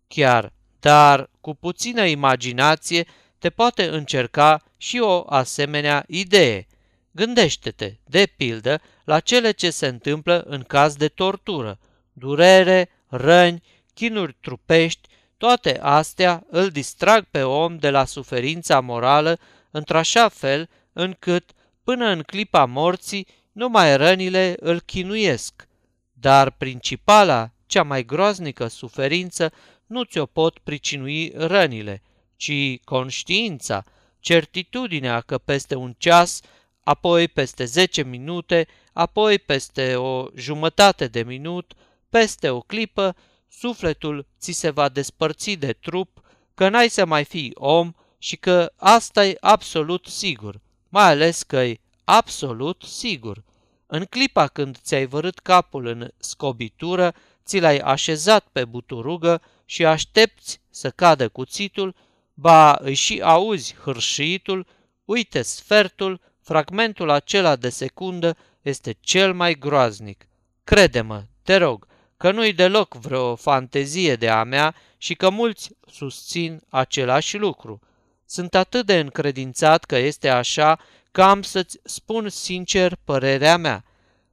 Chiar, 0.09 0.53
dar 0.81 1.31
cu 1.42 1.55
puțină 1.55 2.05
imaginație 2.05 3.07
te 3.38 3.50
poate 3.50 3.88
încerca 3.88 4.62
și 4.76 4.98
o 4.98 5.24
asemenea 5.26 6.05
idee. 6.07 6.66
Gândește-te, 7.11 7.94
de 8.05 8.33
pildă, 8.37 8.81
la 9.05 9.20
cele 9.20 9.50
ce 9.50 9.70
se 9.70 9.87
întâmplă 9.87 10.44
în 10.46 10.62
caz 10.62 10.96
de 10.96 11.09
tortură. 11.09 11.78
Durere, 12.12 12.90
răni, 13.09 13.62
chinuri 13.94 14.37
trupești, 14.40 15.09
toate 15.37 15.78
astea 15.81 16.46
îl 16.50 16.68
distrag 16.68 17.24
pe 17.31 17.42
om 17.42 17.76
de 17.76 17.90
la 17.90 18.05
suferința 18.05 18.81
morală 18.81 19.38
într-așa 19.70 20.28
fel 20.28 20.68
încât, 20.92 21.50
până 21.85 22.07
în 22.07 22.22
clipa 22.22 22.64
morții, 22.64 23.26
numai 23.52 23.96
rănile 23.96 24.57
îl 24.61 24.81
chinuiesc. 24.81 25.68
Dar 26.12 26.50
principala, 26.50 27.50
cea 27.66 27.83
mai 27.83 28.05
groaznică 28.05 28.66
suferință 28.66 29.52
nu 29.92 30.02
ți-o 30.02 30.26
pot 30.26 30.59
pricinui 30.59 31.33
rănile, 31.35 32.02
ci 32.37 32.81
conștiința, 32.85 33.85
certitudinea 34.20 35.20
că 35.20 35.38
peste 35.38 35.74
un 35.74 35.94
ceas, 35.98 36.40
apoi 36.83 37.28
peste 37.28 37.64
zece 37.64 38.02
minute, 38.02 38.66
apoi 38.92 39.38
peste 39.38 39.96
o 39.96 40.26
jumătate 40.35 41.07
de 41.07 41.22
minut, 41.22 41.72
peste 42.09 42.50
o 42.50 42.61
clipă, 42.61 43.16
sufletul 43.48 44.26
ți 44.40 44.52
se 44.52 44.70
va 44.70 44.88
despărți 44.88 45.52
de 45.52 45.72
trup, 45.72 46.20
că 46.55 46.68
n-ai 46.68 46.88
să 46.88 47.05
mai 47.05 47.24
fii 47.24 47.50
om 47.55 47.92
și 48.18 48.37
că 48.37 48.72
asta 48.76 49.26
e 49.26 49.37
absolut 49.40 50.07
sigur, 50.07 50.61
mai 50.88 51.05
ales 51.05 51.42
că 51.42 51.57
e 51.57 51.81
absolut 52.05 52.83
sigur. 52.87 53.42
În 53.87 54.05
clipa 54.05 54.46
când 54.46 54.78
ți-ai 54.78 55.07
vărât 55.07 55.38
capul 55.38 55.87
în 55.87 56.11
scobitură, 56.16 57.14
ți 57.44 57.61
l-ai 57.61 57.78
așezat 57.78 58.48
pe 58.52 58.64
buturugă 58.64 59.42
și 59.73 59.85
aștepți 59.85 60.61
să 60.71 60.91
cadă 60.91 61.29
cuțitul, 61.29 61.95
ba 62.35 62.79
îi 62.81 62.95
și 62.95 63.21
auzi 63.23 63.75
hârșiitul, 63.75 64.67
uite 65.05 65.43
sfertul, 65.43 66.21
fragmentul 66.41 67.11
acela 67.11 67.57
de 67.57 67.69
secundă 67.69 68.37
este 68.63 68.97
cel 69.01 69.35
mai 69.35 69.55
groaznic. 69.59 70.27
Crede-mă, 70.65 71.25
te 71.43 71.57
rog, 71.57 71.87
că 72.17 72.31
nu-i 72.31 72.53
deloc 72.53 72.95
vreo 72.95 73.35
fantezie 73.35 74.17
de 74.17 74.29
a 74.29 74.43
mea 74.45 74.75
și 74.97 75.15
că 75.15 75.31
mulți 75.31 75.71
susțin 75.91 76.63
același 76.69 77.37
lucru. 77.37 77.81
Sunt 78.27 78.55
atât 78.55 78.87
de 78.87 78.99
încredințat 78.99 79.85
că 79.85 79.97
este 79.97 80.29
așa 80.29 80.79
că 81.11 81.23
am 81.23 81.43
să-ți 81.43 81.79
spun 81.85 82.29
sincer 82.29 82.97
părerea 83.05 83.57
mea. 83.57 83.85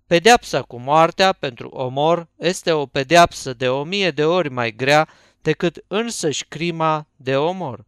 Pedeapsa 0.07 0.61
cu 0.61 0.79
moartea 0.79 1.33
pentru 1.33 1.69
omor 1.69 2.27
este 2.37 2.71
o 2.71 2.85
pedeapsă 2.85 3.53
de 3.53 3.69
o 3.69 3.83
mie 3.83 4.11
de 4.11 4.25
ori 4.25 4.49
mai 4.49 4.71
grea 4.75 5.07
decât 5.41 5.83
însăși 5.87 6.45
crima 6.45 7.07
de 7.15 7.35
omor. 7.35 7.85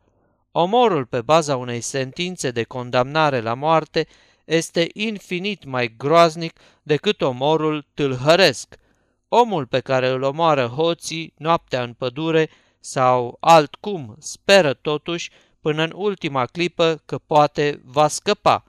Omorul 0.52 1.06
pe 1.06 1.22
baza 1.22 1.58
unei 1.58 1.82
sentințe 1.82 2.52
de 2.52 2.64
condamnare 2.64 3.42
la 3.42 3.54
moarte 3.54 4.08
este 4.46 4.88
infinit 4.94 5.66
mai 5.66 5.94
groaznic 5.98 6.60
decât 6.84 7.22
omorul 7.22 7.86
tâlhăresc. 7.94 8.76
Omul 9.28 9.66
pe 9.66 9.80
care 9.80 10.08
îl 10.08 10.22
omoară 10.22 10.66
hoții 10.66 11.34
noaptea 11.38 11.84
în 11.84 11.94
pădure 11.94 12.50
sau 12.80 13.38
altcum 13.40 14.16
speră 14.20 14.74
totuși 14.74 15.32
până 15.62 15.84
în 15.84 15.92
ultima 15.96 16.46
clipă 16.46 17.02
că 17.06 17.18
poate 17.18 17.82
va 17.86 18.08
scăpa. 18.08 18.64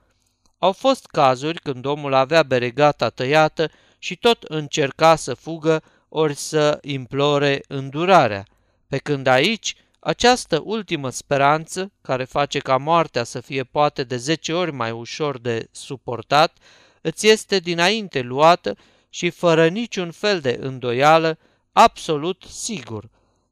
Au 0.58 0.72
fost 0.72 1.06
cazuri 1.06 1.60
când 1.60 1.84
omul 1.84 2.14
avea 2.14 2.42
beregata 2.42 3.08
tăiată 3.08 3.70
și 3.98 4.16
tot 4.16 4.42
încerca 4.42 5.16
să 5.16 5.34
fugă 5.34 5.82
ori 6.08 6.34
să 6.34 6.78
implore 6.82 7.62
îndurarea, 7.68 8.46
pe 8.92 8.98
când 8.98 9.26
aici 9.26 9.74
această 10.00 10.62
ultimă 10.64 11.10
speranță, 11.10 11.92
care 12.02 12.24
face 12.24 12.58
ca 12.58 12.76
moartea 12.76 13.24
să 13.24 13.40
fie 13.40 13.64
poate 13.64 14.04
de 14.04 14.16
zece 14.16 14.52
ori 14.52 14.72
mai 14.72 14.90
ușor 14.90 15.38
de 15.38 15.68
suportat, 15.70 16.56
îți 17.00 17.28
este 17.28 17.58
dinainte 17.58 18.20
luată 18.20 18.76
și 19.08 19.30
fără 19.30 19.68
niciun 19.68 20.10
fel 20.10 20.40
de 20.40 20.58
îndoială, 20.60 21.38
absolut 21.72 22.44
sigur. 22.48 23.08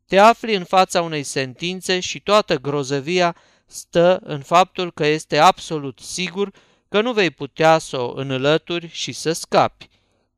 Te 0.06 0.18
afli 0.18 0.54
în 0.54 0.64
fața 0.64 1.02
unei 1.02 1.22
sentințe 1.22 2.00
și 2.00 2.20
toată 2.20 2.56
grozăvia 2.56 3.36
stă 3.66 4.20
în 4.22 4.40
faptul 4.40 4.92
că 4.92 5.06
este 5.06 5.38
absolut 5.38 5.98
sigur 5.98 6.52
că 6.88 7.00
nu 7.00 7.12
vei 7.12 7.30
putea 7.30 7.78
să 7.78 7.98
o 7.98 8.12
înlături 8.16 8.88
și 8.88 9.12
să 9.12 9.32
scapi. 9.32 9.89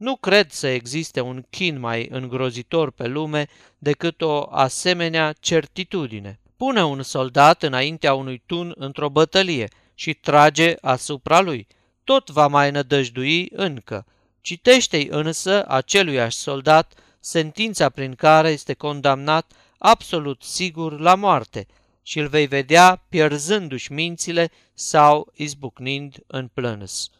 Nu 0.02 0.16
cred 0.16 0.50
să 0.50 0.66
existe 0.66 1.20
un 1.20 1.44
chin 1.50 1.78
mai 1.78 2.08
îngrozitor 2.10 2.90
pe 2.90 3.06
lume 3.06 3.46
decât 3.78 4.20
o 4.20 4.46
asemenea 4.50 5.34
certitudine. 5.40 6.40
Pune 6.56 6.84
un 6.84 7.02
soldat 7.02 7.62
înaintea 7.62 8.14
unui 8.14 8.42
tun 8.46 8.72
într-o 8.76 9.08
bătălie 9.08 9.68
și 9.94 10.14
trage 10.14 10.74
asupra 10.80 11.40
lui. 11.40 11.66
Tot 12.04 12.30
va 12.30 12.46
mai 12.46 12.70
nădăjdui 12.70 13.48
încă. 13.52 14.06
Citește-i 14.40 15.06
însă 15.10 15.64
aceluiași 15.68 16.36
soldat 16.36 16.94
sentința 17.20 17.88
prin 17.88 18.14
care 18.14 18.48
este 18.48 18.74
condamnat 18.74 19.52
absolut 19.78 20.42
sigur 20.42 21.00
la 21.00 21.14
moarte 21.14 21.66
și 22.02 22.18
îl 22.18 22.28
vei 22.28 22.46
vedea 22.46 23.04
pierzându-și 23.08 23.92
mințile 23.92 24.50
sau 24.74 25.32
izbucnind 25.34 26.16
în 26.26 26.48
plâns. 26.54 27.10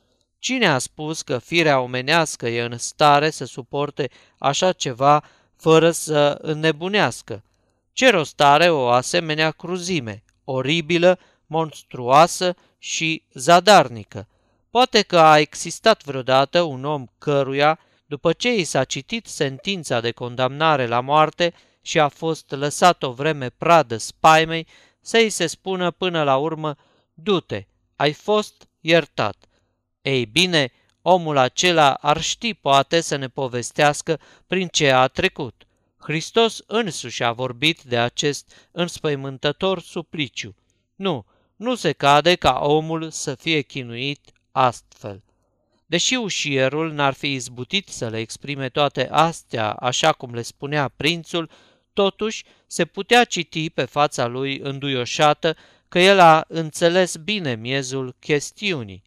Cine 0.42 0.66
a 0.66 0.78
spus 0.78 1.22
că 1.22 1.38
firea 1.38 1.80
omenească 1.80 2.48
e 2.48 2.62
în 2.62 2.78
stare 2.78 3.30
să 3.30 3.44
suporte 3.44 4.10
așa 4.38 4.72
ceva 4.72 5.24
fără 5.56 5.90
să 5.90 6.38
înnebunească? 6.40 7.42
Ce 7.92 8.10
rost 8.10 8.40
are 8.40 8.70
o 8.70 8.88
asemenea 8.88 9.50
cruzime, 9.50 10.22
oribilă, 10.44 11.18
monstruoasă 11.46 12.56
și 12.78 13.22
zadarnică? 13.32 14.28
Poate 14.70 15.02
că 15.02 15.18
a 15.18 15.38
existat 15.38 16.04
vreodată 16.04 16.62
un 16.62 16.84
om 16.84 17.06
căruia, 17.18 17.78
după 18.06 18.32
ce 18.32 18.54
i 18.54 18.64
s-a 18.64 18.84
citit 18.84 19.26
sentința 19.26 20.00
de 20.00 20.10
condamnare 20.10 20.86
la 20.86 21.00
moarte 21.00 21.54
și 21.82 21.98
a 21.98 22.08
fost 22.08 22.50
lăsat 22.50 23.02
o 23.02 23.12
vreme 23.12 23.48
pradă 23.48 23.96
spaimei, 23.96 24.66
să-i 25.00 25.30
se 25.30 25.46
spună 25.46 25.90
până 25.90 26.22
la 26.22 26.36
urmă, 26.36 26.76
du-te, 27.14 27.66
ai 27.96 28.12
fost 28.12 28.68
iertat. 28.80 29.46
Ei 30.02 30.26
bine, 30.26 30.72
omul 31.02 31.36
acela 31.36 31.94
ar 31.94 32.20
ști 32.20 32.54
poate 32.54 33.00
să 33.00 33.16
ne 33.16 33.28
povestească 33.28 34.20
prin 34.46 34.68
ce 34.68 34.90
a 34.90 35.06
trecut. 35.06 35.66
Hristos 35.98 36.62
însuși 36.66 37.22
a 37.22 37.32
vorbit 37.32 37.82
de 37.82 37.98
acest 37.98 38.68
înspăimântător 38.70 39.80
supliciu. 39.80 40.54
Nu, 40.94 41.26
nu 41.56 41.74
se 41.74 41.92
cade 41.92 42.34
ca 42.34 42.58
omul 42.62 43.10
să 43.10 43.34
fie 43.34 43.60
chinuit 43.60 44.32
astfel. 44.52 45.22
Deși 45.86 46.14
ușierul 46.14 46.92
n-ar 46.92 47.12
fi 47.12 47.32
izbutit 47.32 47.88
să 47.88 48.08
le 48.08 48.18
exprime 48.18 48.68
toate 48.68 49.08
astea 49.10 49.72
așa 49.72 50.12
cum 50.12 50.34
le 50.34 50.42
spunea 50.42 50.88
prințul, 50.88 51.50
totuși 51.92 52.44
se 52.66 52.84
putea 52.84 53.24
citi 53.24 53.70
pe 53.70 53.84
fața 53.84 54.26
lui 54.26 54.58
înduioșată 54.58 55.56
că 55.88 55.98
el 55.98 56.20
a 56.20 56.44
înțeles 56.48 57.16
bine 57.16 57.54
miezul 57.54 58.16
chestiunii. 58.18 59.02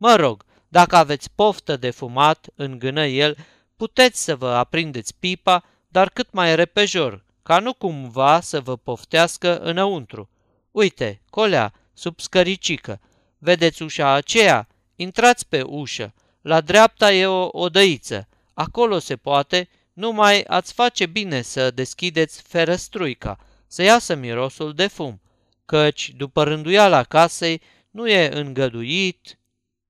Mă 0.00 0.14
rog, 0.14 0.44
dacă 0.68 0.96
aveți 0.96 1.30
poftă 1.34 1.76
de 1.76 1.90
fumat, 1.90 2.46
îngână 2.54 3.06
el, 3.06 3.36
puteți 3.76 4.24
să 4.24 4.36
vă 4.36 4.48
aprindeți 4.48 5.14
pipa, 5.18 5.64
dar 5.88 6.08
cât 6.08 6.32
mai 6.32 6.56
repejor, 6.56 7.24
ca 7.42 7.58
nu 7.58 7.72
cumva 7.72 8.40
să 8.40 8.60
vă 8.60 8.76
poftească 8.76 9.58
înăuntru. 9.58 10.28
Uite, 10.70 11.20
colea, 11.30 11.72
sub 11.94 12.20
scăricică, 12.20 13.00
vedeți 13.38 13.82
ușa 13.82 14.12
aceea? 14.12 14.68
Intrați 14.96 15.48
pe 15.48 15.62
ușă. 15.62 16.14
La 16.40 16.60
dreapta 16.60 17.12
e 17.12 17.26
o 17.26 17.48
odăiță. 17.52 18.28
Acolo 18.54 18.98
se 18.98 19.16
poate, 19.16 19.68
numai 19.92 20.42
ați 20.42 20.72
face 20.72 21.06
bine 21.06 21.42
să 21.42 21.70
deschideți 21.70 22.42
ferăstruica, 22.42 23.38
să 23.66 23.82
iasă 23.82 24.14
mirosul 24.14 24.74
de 24.74 24.86
fum, 24.86 25.20
căci, 25.64 26.12
după 26.16 26.44
rânduiala 26.44 27.02
casei, 27.02 27.62
nu 27.90 28.08
e 28.08 28.38
îngăduit, 28.38 29.37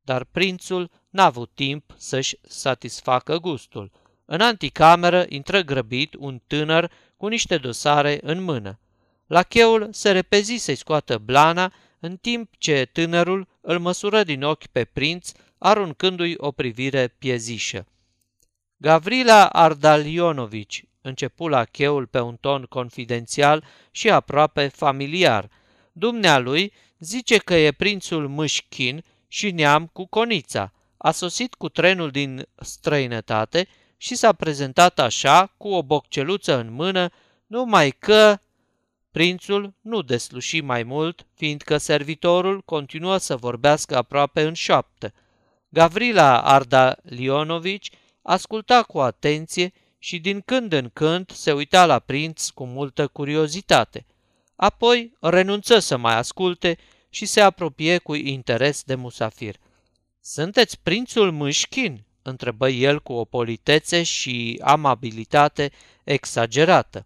dar 0.09 0.25
prințul 0.25 0.91
n-a 1.11 1.25
avut 1.25 1.51
timp 1.55 1.95
să-și 1.97 2.37
satisfacă 2.43 3.39
gustul. 3.39 3.91
În 4.25 4.41
anticameră 4.41 5.27
intră 5.29 5.61
grăbit 5.61 6.15
un 6.19 6.41
tânăr 6.47 6.91
cu 7.17 7.27
niște 7.27 7.57
dosare 7.57 8.19
în 8.23 8.43
mână. 8.43 8.79
Lacheul 9.27 9.89
se 9.93 10.11
repezi 10.13 10.57
să-i 10.57 10.75
scoată 10.75 11.19
blana, 11.19 11.73
în 12.01 12.17
timp 12.17 12.51
ce 12.59 12.89
tânărul 12.93 13.49
îl 13.61 13.79
măsură 13.79 14.23
din 14.23 14.43
ochi 14.43 14.67
pe 14.67 14.85
prinț, 14.85 15.33
aruncându-i 15.59 16.35
o 16.37 16.51
privire 16.51 17.09
piezișă. 17.19 17.87
Gavrila 18.77 19.47
Ardalionovici 19.47 20.85
începu 21.01 21.49
la 21.49 21.65
cheul 21.65 22.07
pe 22.07 22.21
un 22.21 22.37
ton 22.37 22.63
confidențial 22.63 23.65
și 23.91 24.11
aproape 24.11 24.69
familiar. 24.69 25.51
Dumnealui 25.93 26.73
zice 26.99 27.37
că 27.37 27.55
e 27.55 27.73
prințul 27.73 28.29
Mâșchin 28.29 29.05
și 29.29 29.51
neam 29.51 29.87
cu 29.87 30.07
conița. 30.07 30.73
A 30.97 31.11
sosit 31.11 31.55
cu 31.55 31.69
trenul 31.69 32.11
din 32.11 32.47
străinătate 32.57 33.69
și 33.97 34.15
s-a 34.15 34.33
prezentat 34.33 34.99
așa, 34.99 35.55
cu 35.57 35.69
o 35.69 35.83
bocceluță 35.83 36.59
în 36.59 36.73
mână, 36.73 37.11
numai 37.47 37.91
că... 37.91 38.39
Prințul 39.11 39.75
nu 39.81 40.03
desluși 40.03 40.61
mai 40.61 40.83
mult, 40.83 41.27
fiindcă 41.35 41.77
servitorul 41.77 42.61
continuă 42.61 43.17
să 43.17 43.37
vorbească 43.37 43.97
aproape 43.97 44.43
în 44.43 44.53
șoaptă. 44.53 45.13
Gavrila 45.69 46.43
Ardalionovici 46.43 47.91
asculta 48.23 48.83
cu 48.83 48.99
atenție 48.99 49.73
și 49.99 50.19
din 50.19 50.41
când 50.41 50.73
în 50.73 50.91
când 50.93 51.31
se 51.31 51.53
uita 51.53 51.87
la 51.87 51.99
prinț 51.99 52.49
cu 52.49 52.65
multă 52.65 53.07
curiozitate. 53.07 54.07
Apoi 54.57 55.17
renunță 55.21 55.79
să 55.79 55.97
mai 55.97 56.17
asculte 56.17 56.79
și 57.09 57.27
se 57.27 57.41
apropie 57.41 57.99
cu 57.99 58.15
interes 58.15 58.83
de 58.83 58.95
musafir. 58.95 59.57
Sunteți 60.21 60.81
prințul 60.83 61.33
Mâșchin?" 61.33 62.07
întrebă 62.23 62.69
el 62.69 63.01
cu 63.01 63.13
o 63.13 63.25
politețe 63.25 64.03
și 64.03 64.61
amabilitate 64.65 65.71
exagerată. 66.05 67.05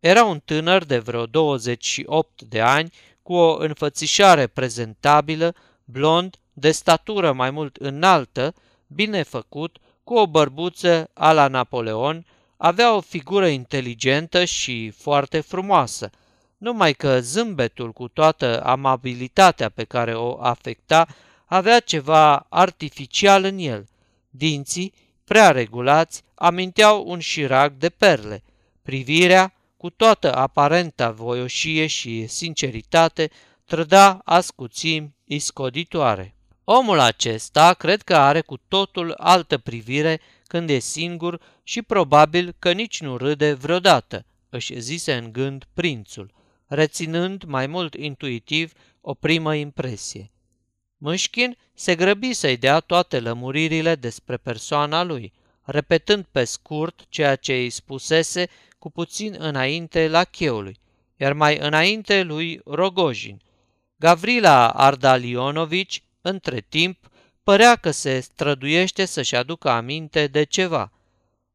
Era 0.00 0.24
un 0.24 0.40
tânăr 0.44 0.84
de 0.84 0.98
vreo 0.98 1.26
28 1.26 2.42
de 2.42 2.60
ani, 2.60 2.90
cu 3.22 3.34
o 3.34 3.56
înfățișare 3.58 4.46
prezentabilă, 4.46 5.54
blond, 5.84 6.36
de 6.52 6.70
statură 6.70 7.32
mai 7.32 7.50
mult 7.50 7.76
înaltă, 7.76 8.54
bine 8.86 9.22
făcut, 9.22 9.78
cu 10.04 10.14
o 10.14 10.26
bărbuță 10.26 11.10
a 11.14 11.32
la 11.32 11.48
Napoleon, 11.48 12.26
avea 12.56 12.94
o 12.94 13.00
figură 13.00 13.46
inteligentă 13.46 14.44
și 14.44 14.90
foarte 14.90 15.40
frumoasă, 15.40 16.10
numai 16.58 16.92
că 16.92 17.20
zâmbetul 17.20 17.92
cu 17.92 18.08
toată 18.08 18.62
amabilitatea 18.64 19.68
pe 19.68 19.84
care 19.84 20.14
o 20.14 20.42
afecta 20.42 21.06
avea 21.44 21.80
ceva 21.80 22.46
artificial 22.48 23.44
în 23.44 23.58
el. 23.58 23.88
Dinții, 24.30 24.92
prea 25.24 25.50
regulați, 25.50 26.22
aminteau 26.34 27.04
un 27.06 27.18
șirag 27.18 27.72
de 27.72 27.88
perle. 27.88 28.42
Privirea, 28.82 29.54
cu 29.76 29.90
toată 29.90 30.34
aparenta 30.34 31.10
voioșie 31.10 31.86
și 31.86 32.26
sinceritate, 32.26 33.30
trăda 33.64 34.20
ascuțimi 34.24 35.14
iscoditoare. 35.24 36.34
Omul 36.64 36.98
acesta 36.98 37.74
cred 37.74 38.02
că 38.02 38.16
are 38.16 38.40
cu 38.40 38.56
totul 38.68 39.14
altă 39.16 39.58
privire 39.58 40.20
când 40.46 40.70
e 40.70 40.78
singur 40.78 41.40
și 41.62 41.82
probabil 41.82 42.54
că 42.58 42.72
nici 42.72 43.00
nu 43.00 43.16
râde 43.16 43.52
vreodată, 43.52 44.24
își 44.48 44.80
zise 44.80 45.14
în 45.14 45.32
gând 45.32 45.64
prințul, 45.74 46.32
reținând 46.74 47.44
mai 47.44 47.66
mult 47.66 47.94
intuitiv 47.94 48.72
o 49.00 49.14
primă 49.14 49.54
impresie. 49.54 50.30
Mâșchin 50.96 51.56
se 51.74 51.94
grăbi 51.94 52.32
să-i 52.32 52.56
dea 52.56 52.80
toate 52.80 53.20
lămuririle 53.20 53.94
despre 53.94 54.36
persoana 54.36 55.02
lui, 55.02 55.32
repetând 55.62 56.24
pe 56.30 56.44
scurt 56.44 57.06
ceea 57.08 57.36
ce 57.36 57.52
îi 57.52 57.70
spusese 57.70 58.48
cu 58.78 58.90
puțin 58.90 59.34
înainte 59.38 60.08
la 60.08 60.24
cheului, 60.24 60.78
iar 61.16 61.32
mai 61.32 61.58
înainte 61.58 62.22
lui 62.22 62.60
Rogojin. 62.64 63.42
Gavrila 63.96 64.70
Ardalionovici, 64.70 66.02
între 66.20 66.60
timp, 66.68 67.10
părea 67.42 67.76
că 67.76 67.90
se 67.90 68.20
străduiește 68.20 69.04
să-și 69.04 69.36
aducă 69.36 69.70
aminte 69.70 70.26
de 70.26 70.44
ceva. 70.44 70.92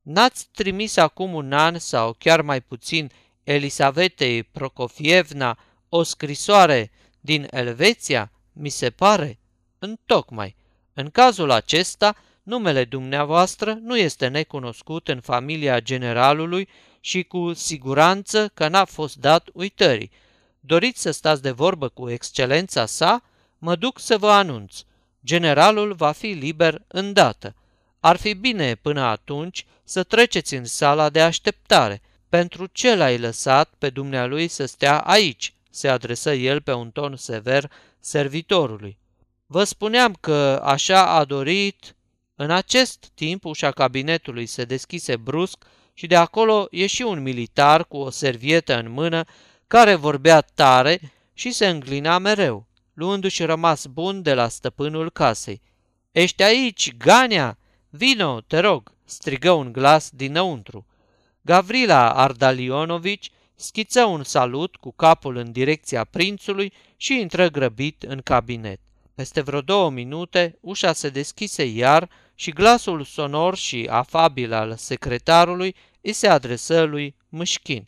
N-ați 0.01 0.47
trimis 0.51 0.97
acum 0.97 1.33
un 1.33 1.53
an 1.53 1.79
sau 1.79 2.15
chiar 2.19 2.41
mai 2.41 2.61
puțin 2.61 3.11
Elisavetei 3.43 4.43
Prokofievna 4.43 5.57
o 5.89 6.03
scrisoare 6.03 6.91
din 7.19 7.47
Elveția? 7.51 8.31
Mi 8.53 8.69
se 8.69 8.89
pare. 8.89 9.39
Întocmai. 9.79 10.55
În 10.93 11.09
cazul 11.09 11.51
acesta, 11.51 12.15
numele 12.43 12.85
dumneavoastră 12.85 13.79
nu 13.81 13.97
este 13.97 14.27
necunoscut 14.27 15.07
în 15.07 15.19
familia 15.19 15.79
generalului 15.79 16.69
și 16.99 17.23
cu 17.23 17.53
siguranță 17.53 18.51
că 18.53 18.67
n-a 18.67 18.85
fost 18.85 19.15
dat 19.15 19.49
uitării. 19.53 20.11
Doriți 20.59 21.01
să 21.01 21.11
stați 21.11 21.41
de 21.41 21.51
vorbă 21.51 21.89
cu 21.89 22.09
excelența 22.09 22.85
sa? 22.85 23.23
Mă 23.57 23.75
duc 23.75 23.99
să 23.99 24.17
vă 24.17 24.29
anunț. 24.29 24.81
Generalul 25.25 25.93
va 25.93 26.11
fi 26.11 26.27
liber 26.27 26.81
îndată. 26.87 27.55
Ar 27.99 28.15
fi 28.15 28.33
bine 28.33 28.75
până 28.75 29.01
atunci 29.01 29.65
să 29.83 30.03
treceți 30.03 30.55
în 30.55 30.65
sala 30.65 31.09
de 31.09 31.21
așteptare. 31.21 32.01
Pentru 32.29 32.65
ce 32.65 32.95
l-ai 32.95 33.17
lăsat 33.17 33.73
pe 33.77 33.89
dumnealui 33.89 34.47
să 34.47 34.65
stea 34.65 34.99
aici? 34.99 35.53
se 35.69 35.87
adresă 35.87 36.33
el 36.33 36.61
pe 36.61 36.73
un 36.73 36.91
ton 36.91 37.15
sever 37.15 37.71
servitorului. 37.99 38.97
Vă 39.45 39.63
spuneam 39.63 40.17
că 40.19 40.61
așa 40.63 41.05
a 41.05 41.23
dorit... 41.23 41.93
În 42.35 42.51
acest 42.51 43.05
timp 43.13 43.45
ușa 43.45 43.71
cabinetului 43.71 44.45
se 44.45 44.65
deschise 44.65 45.15
brusc 45.15 45.65
și 45.93 46.07
de 46.07 46.15
acolo 46.15 46.67
ieși 46.71 47.01
un 47.01 47.21
militar 47.21 47.85
cu 47.85 47.97
o 47.97 48.09
servietă 48.09 48.79
în 48.79 48.91
mână 48.91 49.23
care 49.67 49.95
vorbea 49.95 50.41
tare 50.41 51.11
și 51.33 51.51
se 51.51 51.67
înglina 51.67 52.17
mereu 52.17 52.67
luându-și 52.93 53.43
rămas 53.43 53.85
bun 53.85 54.21
de 54.21 54.33
la 54.33 54.47
stăpânul 54.47 55.11
casei. 55.11 55.61
Ești 56.11 56.43
aici, 56.43 56.97
Gania? 56.97 57.57
Vino, 57.89 58.41
te 58.41 58.59
rog!" 58.59 58.91
strigă 59.05 59.51
un 59.51 59.71
glas 59.71 60.09
dinăuntru. 60.09 60.85
Gavrila 61.41 62.13
Ardalionovici 62.13 63.31
schiță 63.55 64.05
un 64.05 64.23
salut 64.23 64.75
cu 64.75 64.91
capul 64.91 65.35
în 65.35 65.51
direcția 65.51 66.03
prințului 66.03 66.73
și 66.97 67.19
intră 67.19 67.49
grăbit 67.49 68.03
în 68.03 68.21
cabinet. 68.21 68.79
Peste 69.15 69.41
vreo 69.41 69.61
două 69.61 69.89
minute, 69.89 70.57
ușa 70.61 70.93
se 70.93 71.09
deschise 71.09 71.65
iar 71.65 72.09
și 72.35 72.51
glasul 72.51 73.03
sonor 73.03 73.55
și 73.55 73.87
afabil 73.89 74.53
al 74.53 74.75
secretarului 74.75 75.75
îi 76.01 76.13
se 76.13 76.27
adresă 76.27 76.83
lui 76.83 77.15
Mâșchin. 77.29 77.87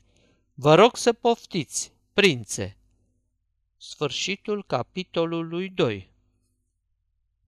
Vă 0.54 0.76
rog 0.76 0.98
să 0.98 1.14
poftiți, 1.14 1.92
prințe! 2.14 2.78
Sfârșitul 3.78 4.64
capitolului 4.68 5.70
2 5.70 6.11